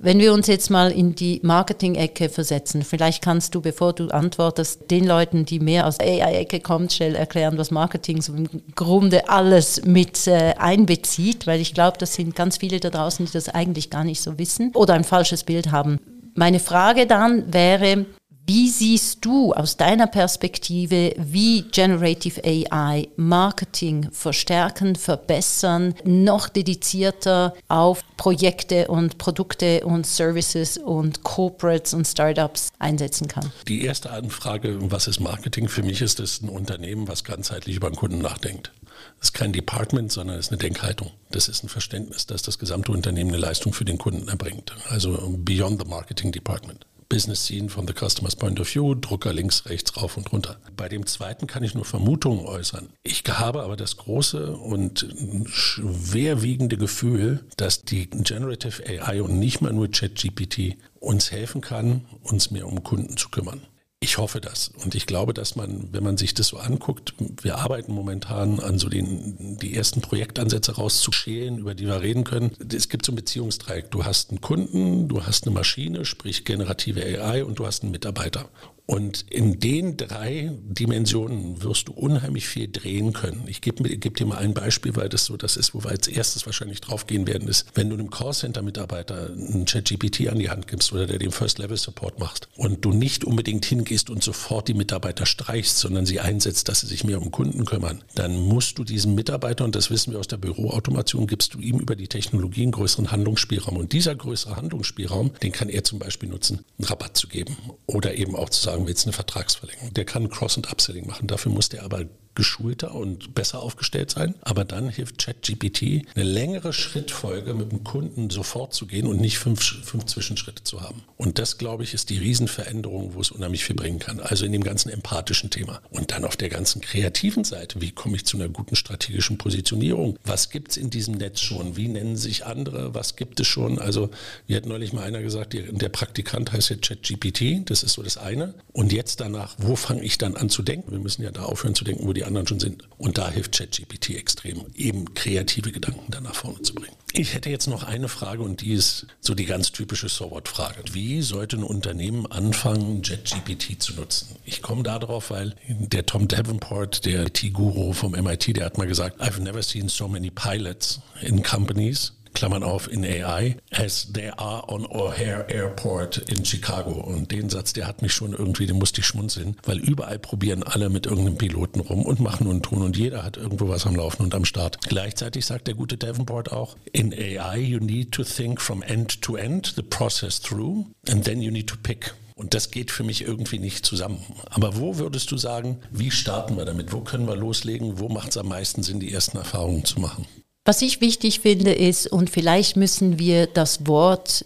Wenn 0.04 0.18
wir 0.18 0.34
uns 0.34 0.48
jetzt 0.48 0.72
mal 0.72 0.92
in 0.92 1.14
die 1.14 1.40
Marketing-Ecke 1.44 2.30
versetzen, 2.30 2.82
vielleicht 2.82 3.24
kannst 3.24 3.54
du, 3.54 3.62
bevor 3.62 3.94
du 3.94 4.08
antwortest, 4.08 4.90
den 4.90 5.06
Leuten, 5.06 5.46
die 5.46 5.60
mehr 5.60 5.86
aus 5.86 6.00
AI-Ecke 6.00 6.60
kommen, 6.60 6.90
schnell 6.90 7.14
erklären, 7.14 7.60
was 7.60 7.70
Marketing 7.70 8.20
so 8.20 8.34
im 8.34 8.50
Grunde 8.74 9.30
alles 9.30 9.86
mit 9.86 10.26
äh, 10.26 10.56
einbezieht, 10.58 11.46
weil 11.46 11.62
ich 11.62 11.76
glaube, 11.76 12.00
das 12.00 12.16
sind 12.16 12.36
ganz 12.36 12.58
viele 12.58 12.80
da 12.80 12.90
draußen, 12.90 13.28
die 13.28 13.32
das 13.32 13.48
eigentlich 13.48 13.92
gar 13.92 14.04
nicht 14.04 14.22
so 14.22 14.40
wissen 14.40 14.72
oder 14.74 14.96
ein 14.96 15.04
falsches 15.04 15.44
Bild 15.44 15.72
haben. 15.72 16.00
Meine 16.34 16.60
Frage 16.60 17.06
dann 17.06 17.54
wäre, 17.54 18.08
wie 18.54 18.68
siehst 18.68 19.24
du 19.24 19.54
aus 19.54 19.78
deiner 19.78 20.08
Perspektive, 20.08 21.14
wie 21.18 21.62
Generative 21.72 22.44
AI 22.44 23.08
Marketing 23.16 24.10
verstärken, 24.12 24.98
verbessern, 24.98 25.96
noch 26.04 26.50
dedizierter 26.50 27.54
auf 27.70 28.04
Projekte 28.18 28.90
und 28.90 29.18
Produkte 29.18 29.86
und 29.86 30.06
Services 30.06 30.78
und 30.78 31.24
Corporates 31.24 31.94
und 31.94 32.06
Startups 32.06 32.74
einsetzen 32.78 33.30
kann? 33.30 33.54
Die 33.70 33.86
erste 33.86 34.10
Anfrage, 34.10 34.80
was 34.92 35.08
ist 35.08 35.22
Marketing? 35.22 35.70
Für 35.70 35.84
mich 35.84 36.02
ist 36.02 36.20
es 36.20 36.42
ein 36.42 36.50
Unternehmen, 36.50 37.08
was 37.08 37.24
ganzheitlich 37.24 37.78
über 37.78 37.90
den 37.90 37.96
Kunden 37.96 38.18
nachdenkt. 38.18 38.74
Das 39.20 39.30
ist 39.30 39.34
kein 39.34 39.54
Department, 39.54 40.12
sondern 40.12 40.38
es 40.38 40.48
ist 40.48 40.52
eine 40.52 40.58
Denkhaltung. 40.58 41.12
Das 41.30 41.48
ist 41.48 41.64
ein 41.64 41.70
Verständnis, 41.70 42.26
dass 42.26 42.42
das 42.42 42.60
gesamte 42.60 42.92
Unternehmen 42.92 43.30
eine 43.30 43.40
Leistung 43.40 43.72
für 43.72 43.86
den 43.86 43.98
Kunden 43.98 44.28
erbringt. 44.28 44.74
Also 44.90 45.36
beyond 45.38 45.82
the 45.82 45.88
marketing 45.88 46.34
department. 46.34 46.86
Business 47.12 47.46
Scene 47.46 47.68
from 47.68 47.86
the 47.88 47.94
Customer's 47.94 48.38
Point 48.38 48.62
of 48.62 48.74
View, 48.74 48.96
Drucker 48.96 49.34
links, 49.34 49.66
rechts, 49.66 49.98
rauf 49.98 50.16
und 50.16 50.32
runter. 50.32 50.62
Bei 50.78 50.88
dem 50.88 51.06
zweiten 51.06 51.46
kann 51.46 51.62
ich 51.62 51.76
nur 51.76 51.84
Vermutungen 51.84 52.46
äußern. 52.46 52.88
Ich 53.04 53.24
habe 53.28 53.64
aber 53.64 53.76
das 53.76 53.98
große 53.98 54.56
und 54.56 55.06
schwerwiegende 55.46 56.78
Gefühl, 56.78 57.44
dass 57.58 57.82
die 57.82 58.10
Generative 58.10 58.82
AI 58.88 59.22
und 59.22 59.38
nicht 59.38 59.60
mal 59.60 59.74
nur 59.74 59.92
ChatGPT 59.92 60.78
uns 61.02 61.32
helfen 61.32 61.60
kann, 61.60 62.06
uns 62.24 62.50
mehr 62.50 62.66
um 62.66 62.82
Kunden 62.82 63.18
zu 63.18 63.28
kümmern. 63.28 63.60
Ich 64.04 64.18
hoffe 64.18 64.42
das. 64.42 64.72
Und 64.84 64.96
ich 64.96 65.06
glaube, 65.06 65.32
dass 65.32 65.56
man, 65.56 65.90
wenn 65.92 66.04
man 66.04 66.18
sich 66.18 66.34
das 66.34 66.48
so 66.48 66.58
anguckt, 66.58 67.14
wir 67.44 67.60
arbeiten 67.60 67.94
momentan 67.94 68.60
an 68.60 68.80
so 68.80 68.90
den, 68.90 69.60
die 69.60 69.76
ersten 69.76 70.02
Projektansätze 70.02 70.76
rauszuschälen, 70.76 71.60
über 71.60 71.76
die 71.76 71.86
wir 71.86 72.02
reden 72.02 72.24
können. 72.24 72.50
Es 72.74 72.90
gibt 72.90 73.06
so 73.06 73.12
ein 73.12 73.16
Beziehungsdreieck. 73.16 73.92
Du 73.92 74.04
hast 74.04 74.32
einen 74.32 74.42
Kunden, 74.42 75.08
du 75.08 75.24
hast 75.24 75.46
eine 75.46 75.54
Maschine, 75.54 76.04
sprich 76.06 76.46
generative 76.46 77.00
AI 77.04 77.44
und 77.46 77.60
du 77.60 77.68
hast 77.68 77.84
einen 77.84 77.92
Mitarbeiter. 77.92 78.50
Und 78.92 79.24
in 79.30 79.58
den 79.62 79.96
drei 79.96 80.52
Dimensionen 80.64 81.64
wirst 81.64 81.88
du 81.88 81.94
unheimlich 81.94 82.46
viel 82.46 82.68
drehen 82.70 83.14
können. 83.14 83.46
Ich 83.48 83.62
gebe 83.62 83.88
geb 83.88 84.18
dir 84.18 84.26
mal 84.26 84.40
ein 84.40 84.54
Beispiel, 84.54 84.98
weil 84.98 85.08
das 85.08 85.24
so 85.24 85.38
das 85.38 85.56
ist, 85.56 85.74
wo 85.74 85.86
wir 85.86 85.92
als 85.92 86.10
erstes 86.10 86.46
wahrscheinlich 86.46 86.82
draufgehen 86.82 87.26
werden, 87.26 87.48
ist, 87.48 87.68
wenn 87.74 87.88
du 87.88 87.96
einem 87.96 88.10
Callcenter-Mitarbeiter 88.10 89.30
einen 89.30 89.64
ChatGPT 89.64 90.28
an 90.28 90.40
die 90.40 90.50
Hand 90.50 90.68
gibst 90.68 90.92
oder 90.92 91.08
der 91.08 91.20
den 91.20 91.32
First-Level-Support 91.32 92.20
macht 92.20 92.50
und 92.58 92.84
du 92.84 92.92
nicht 92.92 93.24
unbedingt 93.24 93.64
hingehst 93.64 94.10
und 94.10 94.24
sofort 94.24 94.68
die 94.68 94.74
Mitarbeiter 94.74 95.26
streichst, 95.26 95.78
sondern 95.78 96.06
sie 96.06 96.20
einsetzt, 96.20 96.68
dass 96.68 96.82
sie 96.82 96.88
sich 96.88 97.06
mehr 97.06 97.22
um 97.22 97.32
Kunden 97.32 97.64
kümmern, 97.64 98.04
dann 98.16 98.36
musst 98.42 98.78
du 98.78 98.84
diesem 98.84 99.16
Mitarbeiter, 99.16 99.64
und 99.64 99.74
das 99.74 99.90
wissen 99.90 100.12
wir 100.12 100.20
aus 100.20 100.28
der 100.28 100.36
Büroautomation, 100.36 101.28
gibst 101.28 101.54
du 101.54 101.60
ihm 101.60 101.80
über 101.80 101.96
die 101.96 102.10
Technologie 102.10 102.64
einen 102.64 102.74
größeren 102.74 103.10
Handlungsspielraum. 103.10 103.78
Und 103.78 103.94
dieser 103.94 104.16
größere 104.16 104.58
Handlungsspielraum, 104.58 105.32
den 105.42 105.54
kann 105.54 105.70
er 105.70 105.86
zum 105.86 105.98
Beispiel 105.98 106.28
nutzen, 106.28 106.66
einen 106.78 106.90
Rabatt 106.90 107.16
zu 107.16 107.30
geben 107.30 107.56
oder 107.86 108.16
eben 108.16 108.36
auch 108.36 108.50
zu 108.50 108.62
sagen, 108.62 108.81
sagen 108.82 108.88
wir 108.88 108.92
jetzt 108.92 109.06
eine 109.06 109.14
Vertragsverlängerung. 109.14 109.94
Der 109.94 110.06
kann 110.06 110.30
Cross- 110.30 110.58
und 110.58 110.72
Upselling 110.72 111.06
machen. 111.06 111.28
Dafür 111.28 111.52
muss 111.52 111.70
der 111.70 111.84
aber 111.84 112.06
geschulter 112.36 112.96
und 112.96 113.34
besser 113.34 113.62
aufgestellt 113.62 114.12
sein. 114.12 114.36
Aber 114.42 114.66
dann 114.66 114.90
hilft 114.90 115.18
ChatGPT, 115.18 116.08
eine 116.16 116.24
längere 116.24 116.74
Schrittfolge 116.74 117.54
mit 117.54 117.72
dem 117.72 117.84
Kunden 117.84 118.30
sofort 118.30 118.74
zu 118.74 118.88
gehen 118.88 119.08
und 119.08 119.20
nicht 119.20 119.38
fünf, 119.38 119.62
fünf 119.86 120.06
Zwischenschritte 120.06 120.64
zu 120.64 120.82
haben. 120.82 121.04
Und 121.18 121.40
das, 121.40 121.58
glaube 121.58 121.84
ich, 121.84 121.94
ist 121.94 122.10
die 122.10 122.18
Riesenveränderung, 122.18 123.14
wo 123.14 123.22
es 123.22 123.32
unheimlich 123.32 123.66
viel 123.66 123.76
bringen 123.76 124.00
kann. 124.00 124.20
Also 124.20 124.46
in 124.46 124.52
dem 124.52 124.64
ganzen 124.64 124.90
empathischen 124.90 125.50
Thema. 125.50 125.82
Und 125.90 126.12
dann 126.12 126.26
auf 126.26 126.36
der 126.36 126.50
ganzen 126.50 126.82
kreativen 126.82 127.44
Seite, 127.44 127.82
wie 127.82 127.92
komme 127.92 128.16
ich 128.16 128.26
zu 128.26 128.38
einer 128.38 128.50
guten 128.50 128.76
strategischen 128.76 129.38
Positionierung? 129.38 130.18
Was 130.24 130.50
gibt 130.50 130.72
es 130.72 130.78
in 130.78 130.90
diesem 130.90 131.16
Netz 131.16 131.42
schon? 131.42 131.76
Wie 131.76 131.88
nennen 131.88 132.18
sich 132.18 132.46
andere? 132.46 132.94
Was 132.94 133.16
gibt 133.16 133.40
es 133.40 133.48
schon? 133.48 133.80
Also, 133.80 134.10
mir 134.48 134.58
hat 134.58 134.66
neulich 134.66 134.94
mal 134.94 135.04
einer 135.04 135.22
gesagt, 135.22 135.54
der 135.54 135.90
Praktikant 135.90 136.52
heißt 136.52 136.70
ja 136.70 136.76
ChatGPT, 136.78 137.70
das 137.70 137.84
ist 137.84 137.94
so 137.94 138.04
das 138.04 138.18
eine. 138.18 138.54
Und 138.72 138.94
jetzt 138.94 139.20
danach, 139.20 139.56
wo 139.58 139.76
fange 139.76 140.04
ich 140.04 140.18
dann 140.18 140.36
an 140.36 140.50
zu 140.50 140.62
denken? 140.62 140.92
Wir 140.92 141.00
müssen 141.00 141.24
ja 141.24 141.32
da 141.32 141.44
aufhören 141.44 141.76
zu 141.76 141.84
denken, 141.84 142.08
wo 142.08 142.14
die 142.14 142.21
die 142.22 142.26
anderen 142.26 142.48
schon 142.48 142.60
sind. 142.60 142.84
Und 142.98 143.18
da 143.18 143.32
hilft 143.32 143.58
ChatGPT 143.58 144.12
extrem, 144.12 144.66
eben 144.76 145.14
kreative 145.16 145.72
Gedanken 145.72 146.12
dann 146.12 146.24
nach 146.24 146.36
vorne 146.36 146.62
zu 146.62 146.76
bringen. 146.76 146.96
Ich 147.14 147.34
hätte 147.34 147.50
jetzt 147.50 147.68
noch 147.68 147.84
eine 147.84 148.08
Frage 148.08 148.42
und 148.44 148.62
die 148.62 148.74
ist 148.74 149.08
so 149.20 149.34
die 149.34 149.46
ganz 149.46 149.72
typische 149.72 150.08
So-What-Frage. 150.08 150.84
Wie 150.94 151.22
sollte 151.22 151.58
ein 151.58 151.64
Unternehmen 151.64 152.26
anfangen, 152.32 153.02
ChatGPT 153.02 153.82
zu 153.82 153.94
nutzen? 153.96 154.36
Ich 154.46 154.62
komme 154.62 154.84
darauf, 154.84 155.32
weil 155.32 155.56
der 155.68 156.06
Tom 156.06 156.28
Davenport, 156.28 157.06
der 157.06 157.26
IT-Guru 157.26 157.94
vom 157.94 158.12
MIT, 158.12 158.56
der 158.56 158.66
hat 158.66 158.78
mal 158.78 158.88
gesagt, 158.88 159.20
I've 159.20 159.40
never 159.40 159.64
seen 159.64 159.90
so 159.90 160.08
many 160.08 160.30
pilots 160.30 161.02
in 161.22 161.44
companies 161.44 162.14
Klammern 162.34 162.64
auf, 162.64 162.92
in 162.92 163.06
AI, 163.06 163.58
as 163.72 164.12
they 164.14 164.30
are 164.38 164.68
on 164.70 164.86
O'Hare 164.86 165.50
Airport 165.50 166.18
in 166.30 166.46
Chicago. 166.46 166.92
Und 166.92 167.32
den 167.32 167.50
Satz, 167.50 167.74
der 167.74 167.88
hat 167.88 168.02
mich 168.02 168.14
schon 168.14 168.34
irgendwie, 168.34 168.66
den 168.66 168.78
musste 168.78 169.02
ich 169.02 169.08
schmunzeln, 169.08 169.58
weil 169.64 169.80
überall 169.80 170.20
probieren 170.20 170.64
alle 170.64 170.90
mit 170.90 171.06
irgendeinem 171.06 171.38
Piloten 171.38 171.80
rum 171.80 172.04
und 172.04 172.20
machen 172.20 172.48
und 172.48 172.64
tun 172.64 172.82
und 172.82 172.98
jeder 172.98 173.24
hat 173.24 173.38
irgendwo 173.38 173.68
was 173.70 173.86
am 173.86 173.96
Laufen 173.96 174.24
und 174.24 174.36
am 174.36 174.46
Start. 174.46 174.80
Gleichzeitig 174.88 175.46
sagt 175.46 175.68
der 175.68 175.76
gute 175.76 175.98
Davenport 175.98 176.52
auch, 176.52 176.76
in 176.92 177.14
AI 177.14 177.58
you 177.58 177.80
need 177.80 178.12
to 178.12 178.24
think 178.24 178.62
from 178.62 178.82
end 178.82 179.22
to 179.22 179.36
end, 179.36 179.74
the 179.76 179.82
process 179.82 180.40
through, 180.40 180.86
and 181.10 181.24
then 181.24 181.42
you 181.42 181.52
need 181.52 181.68
to 181.68 181.76
pick. 181.82 182.14
Und 182.36 182.56
das 182.56 182.72
geht 182.72 182.90
für 182.90 183.04
mich 183.04 183.22
irgendwie 183.22 183.60
nicht 183.60 183.86
zusammen. 183.86 184.18
Aber 184.50 184.76
wo 184.78 184.98
würdest 184.98 185.30
du 185.32 185.38
sagen, 185.38 185.80
wie 185.92 186.10
starten 186.10 186.58
wir 186.58 186.66
damit? 186.66 186.92
Wo 186.92 187.02
können 187.02 187.28
wir 187.28 187.36
loslegen? 187.36 188.00
Wo 188.00 188.10
macht 188.10 188.30
es 188.30 188.38
am 188.38 188.48
meisten 188.48 188.82
Sinn, 188.82 189.00
die 189.00 189.14
ersten 189.14 189.38
Erfahrungen 189.38 189.86
zu 189.86 190.00
machen? 190.00 190.26
Was 190.64 190.82
ich 190.82 191.02
wichtig 191.02 191.40
finde 191.40 191.74
ist, 191.74 192.08
und 192.08 192.30
vielleicht 192.30 192.76
müssen 192.78 193.18
wir 193.18 193.48
das 193.48 193.88
Wort 193.88 194.46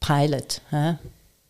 Pilot, 0.00 0.60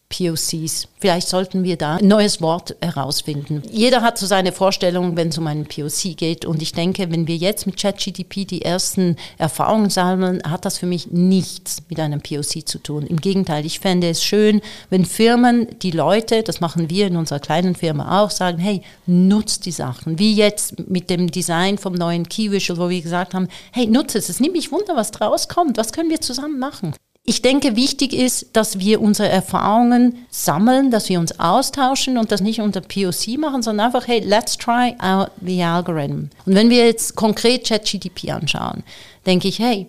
POCs. 0.09 0.89
Vielleicht 0.99 1.29
sollten 1.29 1.65
wir 1.65 1.77
da 1.77 1.97
ein 1.97 2.09
neues 2.09 2.41
Wort 2.41 2.77
herausfinden. 2.81 3.63
Jeder 3.71 4.03
hat 4.03 4.19
so 4.19 4.27
seine 4.27 4.53
Vorstellung, 4.53 5.17
wenn 5.17 5.29
es 5.29 5.39
um 5.39 5.47
einen 5.47 5.67
POC 5.67 6.17
geht. 6.17 6.45
Und 6.45 6.63
ich 6.63 6.73
denke, 6.73 7.11
wenn 7.11 7.27
wir 7.27 7.37
jetzt 7.37 7.67
mit 7.67 7.77
ChatGDP 7.77 8.45
die 8.45 8.63
ersten 8.63 9.17
Erfahrungen 9.37 9.91
sammeln, 9.91 10.43
hat 10.49 10.65
das 10.65 10.79
für 10.79 10.87
mich 10.87 11.11
nichts 11.11 11.83
mit 11.89 12.01
einem 12.01 12.21
POC 12.21 12.67
zu 12.67 12.79
tun. 12.79 13.07
Im 13.07 13.21
Gegenteil, 13.21 13.67
ich 13.67 13.81
fände 13.81 14.09
es 14.09 14.25
schön, 14.25 14.61
wenn 14.91 15.05
Firmen, 15.05 15.69
die 15.83 15.91
Leute, 15.91 16.43
das 16.43 16.61
machen 16.61 16.91
wir 16.91 17.07
in 17.07 17.17
unserer 17.17 17.41
kleinen 17.41 17.75
Firma 17.75 18.23
auch, 18.23 18.31
sagen, 18.31 18.59
hey, 18.59 18.83
nutzt 19.07 19.67
die 19.67 19.73
Sachen. 19.73 20.19
Wie 20.19 20.35
jetzt 20.35 20.89
mit 20.89 21.11
dem 21.11 21.31
Design 21.31 21.79
vom 21.79 21.93
neuen 21.93 22.29
Key 22.29 22.51
Visual, 22.51 22.79
wo 22.79 22.89
wir 22.89 23.03
gesagt 23.03 23.35
haben, 23.35 23.49
hey, 23.73 23.87
nutze 23.87 24.19
es. 24.19 24.29
Es 24.29 24.41
nimmt 24.41 24.55
mich 24.55 24.73
wunder, 24.73 24.97
was 24.97 25.11
draus 25.11 25.49
kommt. 25.49 25.77
Was 25.77 25.93
können 25.93 26.11
wir 26.11 26.21
zusammen 26.21 26.59
machen? 26.59 26.95
Ich 27.29 27.43
denke, 27.43 27.77
wichtig 27.77 28.15
ist, 28.15 28.47
dass 28.55 28.79
wir 28.79 29.03
unsere 29.03 29.29
Erfahrungen 29.29 30.25
sammeln, 30.31 30.91
dass 30.91 31.11
wir 31.11 31.21
uns 31.21 31.39
austauschen 31.39 32.17
und 32.17 32.33
das 32.33 32.41
nicht 32.41 32.63
unter 32.63 32.81
POC 32.81 33.37
machen, 33.37 33.61
sondern 33.61 33.85
einfach, 33.85 34.09
hey, 34.09 34.21
let's 34.21 34.57
try 34.57 34.97
out 34.99 35.31
the 35.43 35.63
algorithm. 35.63 36.31
Und 36.47 36.55
wenn 36.55 36.71
wir 36.71 36.87
jetzt 36.87 37.17
konkret 37.17 37.69
ChatGDP 37.69 38.31
anschauen, 38.31 38.83
denke 39.27 39.47
ich, 39.47 39.59
hey, 39.59 39.89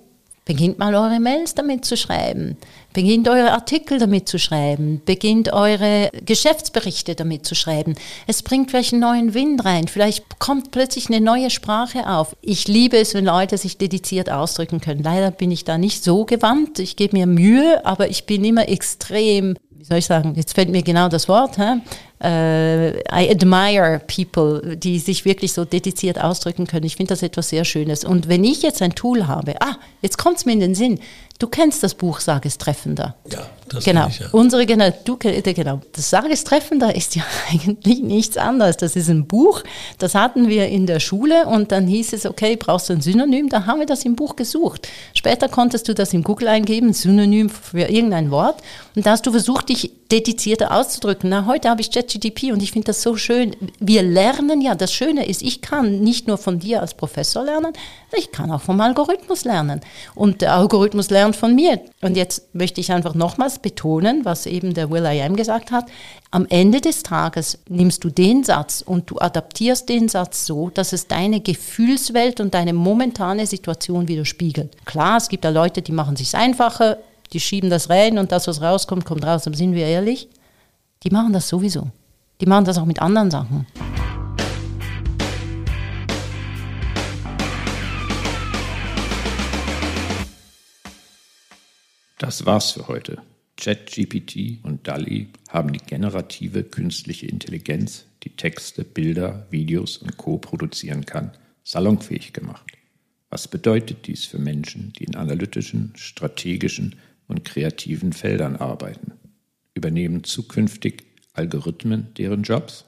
Beginnt 0.49 0.79
mal 0.79 0.95
eure 0.95 1.19
Mails 1.19 1.53
damit 1.53 1.85
zu 1.85 1.95
schreiben. 1.95 2.57
Beginnt 2.91 3.29
eure 3.29 3.51
Artikel 3.51 3.99
damit 3.99 4.27
zu 4.27 4.39
schreiben. 4.39 4.99
Beginnt 5.05 5.53
eure 5.53 6.09
Geschäftsberichte 6.25 7.13
damit 7.13 7.45
zu 7.45 7.53
schreiben. 7.53 7.93
Es 8.25 8.41
bringt 8.41 8.71
vielleicht 8.71 8.93
einen 8.93 9.03
neuen 9.03 9.35
Wind 9.35 9.63
rein. 9.63 9.87
Vielleicht 9.87 10.39
kommt 10.39 10.71
plötzlich 10.71 11.07
eine 11.07 11.21
neue 11.21 11.51
Sprache 11.51 12.09
auf. 12.09 12.35
Ich 12.41 12.67
liebe 12.67 12.97
es, 12.97 13.13
wenn 13.13 13.25
Leute 13.25 13.59
sich 13.59 13.77
dediziert 13.77 14.31
ausdrücken 14.31 14.81
können. 14.81 15.03
Leider 15.03 15.29
bin 15.29 15.51
ich 15.51 15.65
da 15.65 15.77
nicht 15.77 16.03
so 16.03 16.25
gewandt. 16.25 16.79
Ich 16.79 16.95
gebe 16.95 17.15
mir 17.15 17.27
Mühe, 17.27 17.85
aber 17.85 18.09
ich 18.09 18.25
bin 18.25 18.43
immer 18.43 18.67
extrem 18.69 19.55
wie 19.79 19.85
soll 19.85 19.99
ich 19.99 20.07
sagen, 20.07 20.33
jetzt 20.35 20.55
fällt 20.55 20.69
mir 20.69 20.83
genau 20.83 21.07
das 21.07 21.29
Wort, 21.29 21.57
hä? 21.57 21.75
Uh, 22.21 22.99
I 23.09 23.29
admire 23.29 23.99
people, 23.99 24.75
die 24.75 24.99
sich 24.99 25.23
wirklich 25.23 25.53
so 25.53 25.63
dediziert 25.63 26.19
ausdrücken 26.19 26.67
können. 26.67 26.85
Ich 26.85 26.97
finde 26.97 27.13
das 27.13 27.23
etwas 27.23 27.47
sehr 27.47 27.63
Schönes. 27.63 28.03
Und 28.03 28.27
wenn 28.27 28.43
ich 28.43 28.61
jetzt 28.61 28.81
ein 28.81 28.93
Tool 28.93 29.27
habe, 29.27 29.61
ah, 29.61 29.77
jetzt 30.01 30.17
kommt 30.17 30.37
es 30.37 30.45
mir 30.45 30.51
in 30.51 30.59
den 30.59 30.75
Sinn, 30.75 30.99
Du 31.39 31.47
kennst 31.47 31.81
das 31.83 31.95
Buch 31.95 32.19
Sag 32.19 32.45
es 32.45 32.57
treffender. 32.57 33.15
Ja, 33.31 33.49
das 33.69 33.83
genau. 33.83 34.07
Ich, 34.07 34.19
ja. 34.19 34.27
Unsere 34.31 34.65
du 34.65 35.17
genau. 35.17 35.81
Das 35.93 36.09
Sag 36.09 36.29
es 36.29 36.43
treffender 36.43 36.95
ist 36.95 37.15
ja 37.15 37.23
eigentlich 37.51 38.01
nichts 38.01 38.37
anderes. 38.37 38.77
Das 38.77 38.95
ist 38.95 39.09
ein 39.09 39.27
Buch, 39.27 39.63
das 39.97 40.15
hatten 40.15 40.47
wir 40.47 40.67
in 40.67 40.85
der 40.85 40.99
Schule 40.99 41.45
und 41.47 41.71
dann 41.71 41.87
hieß 41.87 42.13
es, 42.13 42.25
okay, 42.25 42.55
brauchst 42.55 42.89
du 42.89 42.93
ein 42.93 43.01
Synonym? 43.01 43.49
Da 43.49 43.65
haben 43.65 43.79
wir 43.79 43.85
das 43.85 44.05
im 44.05 44.15
Buch 44.15 44.35
gesucht. 44.35 44.87
Später 45.13 45.49
konntest 45.49 45.87
du 45.87 45.93
das 45.93 46.13
im 46.13 46.23
Google 46.23 46.47
eingeben, 46.47 46.93
Synonym 46.93 47.49
für 47.49 47.81
irgendein 47.81 48.31
Wort 48.31 48.61
und 48.95 49.05
da 49.05 49.11
hast 49.11 49.25
du 49.25 49.31
versucht, 49.31 49.69
dich 49.69 49.91
dedizierter 50.11 50.71
auszudrücken. 50.71 51.29
Na, 51.29 51.45
heute 51.45 51.69
habe 51.69 51.81
ich 51.81 51.91
ChatGDP 51.91 52.51
und 52.51 52.63
ich 52.63 52.71
finde 52.71 52.87
das 52.87 53.01
so 53.01 53.15
schön. 53.15 53.55
Wir 53.79 54.01
lernen 54.01 54.61
ja, 54.61 54.75
das 54.75 54.91
Schöne 54.91 55.27
ist, 55.27 55.41
ich 55.41 55.61
kann 55.61 55.99
nicht 56.01 56.27
nur 56.27 56.37
von 56.37 56.59
dir 56.59 56.81
als 56.81 56.95
Professor 56.95 57.43
lernen, 57.43 57.73
ich 58.17 58.31
kann 58.31 58.51
auch 58.51 58.61
vom 58.61 58.81
Algorithmus 58.81 59.45
lernen. 59.45 59.81
Und 60.15 60.41
der 60.41 60.55
Algorithmus 60.55 61.09
lernt 61.11 61.35
von 61.35 61.53
mir. 61.53 61.79
Und 62.01 62.17
jetzt 62.17 62.53
möchte 62.53 62.81
ich 62.81 62.91
einfach 62.91 63.13
nochmals 63.13 63.58
betonen, 63.61 64.25
was 64.25 64.45
eben 64.45 64.73
der 64.73 64.89
Will 64.89 65.05
I 65.05 65.21
Am 65.21 65.35
gesagt 65.35 65.71
hat. 65.71 65.85
Am 66.31 66.45
Ende 66.49 66.81
des 66.81 67.03
Tages 67.03 67.59
nimmst 67.67 68.03
du 68.03 68.09
den 68.09 68.43
Satz 68.43 68.83
und 68.85 69.09
du 69.09 69.19
adaptierst 69.19 69.89
den 69.89 70.09
Satz 70.09 70.45
so, 70.45 70.69
dass 70.69 70.93
es 70.93 71.07
deine 71.07 71.41
Gefühlswelt 71.41 72.39
und 72.39 72.53
deine 72.53 72.73
momentane 72.73 73.47
Situation 73.47 74.07
widerspiegelt. 74.07 74.85
Klar, 74.85 75.17
es 75.17 75.29
gibt 75.29 75.45
da 75.45 75.49
Leute, 75.49 75.81
die 75.81 75.91
machen 75.91 76.15
sich 76.15 76.35
einfacher, 76.35 76.97
die 77.33 77.39
schieben 77.39 77.69
das 77.69 77.89
rein 77.89 78.17
und 78.17 78.31
das, 78.31 78.47
was 78.47 78.61
rauskommt, 78.61 79.05
kommt 79.05 79.25
raus. 79.25 79.47
Aber 79.47 79.55
sind 79.55 79.73
wir 79.73 79.85
ehrlich? 79.85 80.29
Die 81.03 81.09
machen 81.09 81.33
das 81.33 81.47
sowieso. 81.47 81.87
Die 82.41 82.45
machen 82.45 82.65
das 82.65 82.77
auch 82.77 82.85
mit 82.85 83.01
anderen 83.01 83.31
Sachen. 83.31 83.65
Das 92.19 92.45
war's 92.45 92.71
für 92.71 92.87
heute. 92.89 93.21
ChatGPT 93.59 94.63
und 94.63 94.87
DALI 94.87 95.27
haben 95.49 95.73
die 95.73 95.79
generative 95.85 96.63
künstliche 96.63 97.27
Intelligenz, 97.27 98.05
die 98.23 98.29
Texte, 98.29 98.85
Bilder, 98.85 99.47
Videos 99.51 99.97
und 99.97 100.15
Co. 100.15 100.37
produzieren 100.37 101.05
kann, 101.05 101.31
salonfähig 101.63 102.31
gemacht. 102.31 102.71
Was 103.29 103.49
bedeutet 103.49 104.07
dies 104.07 104.25
für 104.25 104.39
Menschen, 104.39 104.93
die 104.97 105.03
in 105.03 105.15
analytischen, 105.15 105.91
strategischen 105.95 106.95
und 107.27 107.43
kreativen 107.45 108.13
Feldern 108.13 108.55
arbeiten. 108.55 109.13
Übernehmen 109.73 110.23
zukünftig 110.23 111.03
Algorithmen 111.33 112.13
deren 112.17 112.43
Jobs? 112.43 112.85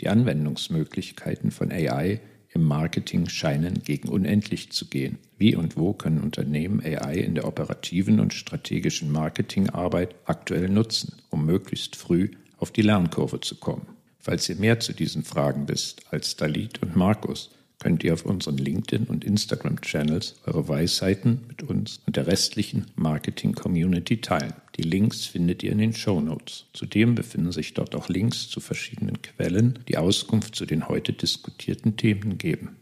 Die 0.00 0.08
Anwendungsmöglichkeiten 0.08 1.50
von 1.50 1.70
AI 1.70 2.20
im 2.54 2.64
Marketing 2.64 3.28
scheinen 3.28 3.82
gegen 3.82 4.08
unendlich 4.08 4.70
zu 4.70 4.86
gehen. 4.86 5.18
Wie 5.36 5.56
und 5.56 5.76
wo 5.76 5.92
können 5.92 6.20
Unternehmen 6.20 6.80
AI 6.80 7.16
in 7.16 7.34
der 7.34 7.46
operativen 7.46 8.20
und 8.20 8.32
strategischen 8.32 9.10
Marketingarbeit 9.10 10.14
aktuell 10.24 10.68
nutzen, 10.68 11.16
um 11.30 11.44
möglichst 11.44 11.96
früh 11.96 12.30
auf 12.58 12.70
die 12.70 12.82
Lernkurve 12.82 13.40
zu 13.40 13.56
kommen? 13.56 13.86
Falls 14.20 14.48
ihr 14.48 14.56
mehr 14.56 14.80
zu 14.80 14.92
diesen 14.92 15.24
Fragen 15.24 15.68
wisst 15.68 16.02
als 16.10 16.36
Dalit 16.36 16.80
und 16.80 16.96
Markus, 16.96 17.50
könnt 17.84 18.02
ihr 18.02 18.14
auf 18.14 18.24
unseren 18.24 18.56
LinkedIn- 18.56 19.08
und 19.08 19.26
Instagram-Channels 19.26 20.36
eure 20.46 20.68
Weisheiten 20.68 21.40
mit 21.48 21.62
uns 21.64 22.00
und 22.06 22.16
der 22.16 22.26
restlichen 22.26 22.86
Marketing-Community 22.96 24.22
teilen. 24.22 24.54
Die 24.76 24.82
Links 24.82 25.26
findet 25.26 25.62
ihr 25.62 25.72
in 25.72 25.76
den 25.76 25.92
Show 25.92 26.18
Notes. 26.22 26.64
Zudem 26.72 27.14
befinden 27.14 27.52
sich 27.52 27.74
dort 27.74 27.94
auch 27.94 28.08
Links 28.08 28.48
zu 28.48 28.60
verschiedenen 28.60 29.20
Quellen, 29.20 29.80
die 29.86 29.98
Auskunft 29.98 30.54
zu 30.54 30.64
den 30.64 30.88
heute 30.88 31.12
diskutierten 31.12 31.98
Themen 31.98 32.38
geben. 32.38 32.76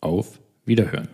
Auf 0.00 0.38
Wiederhören! 0.64 1.08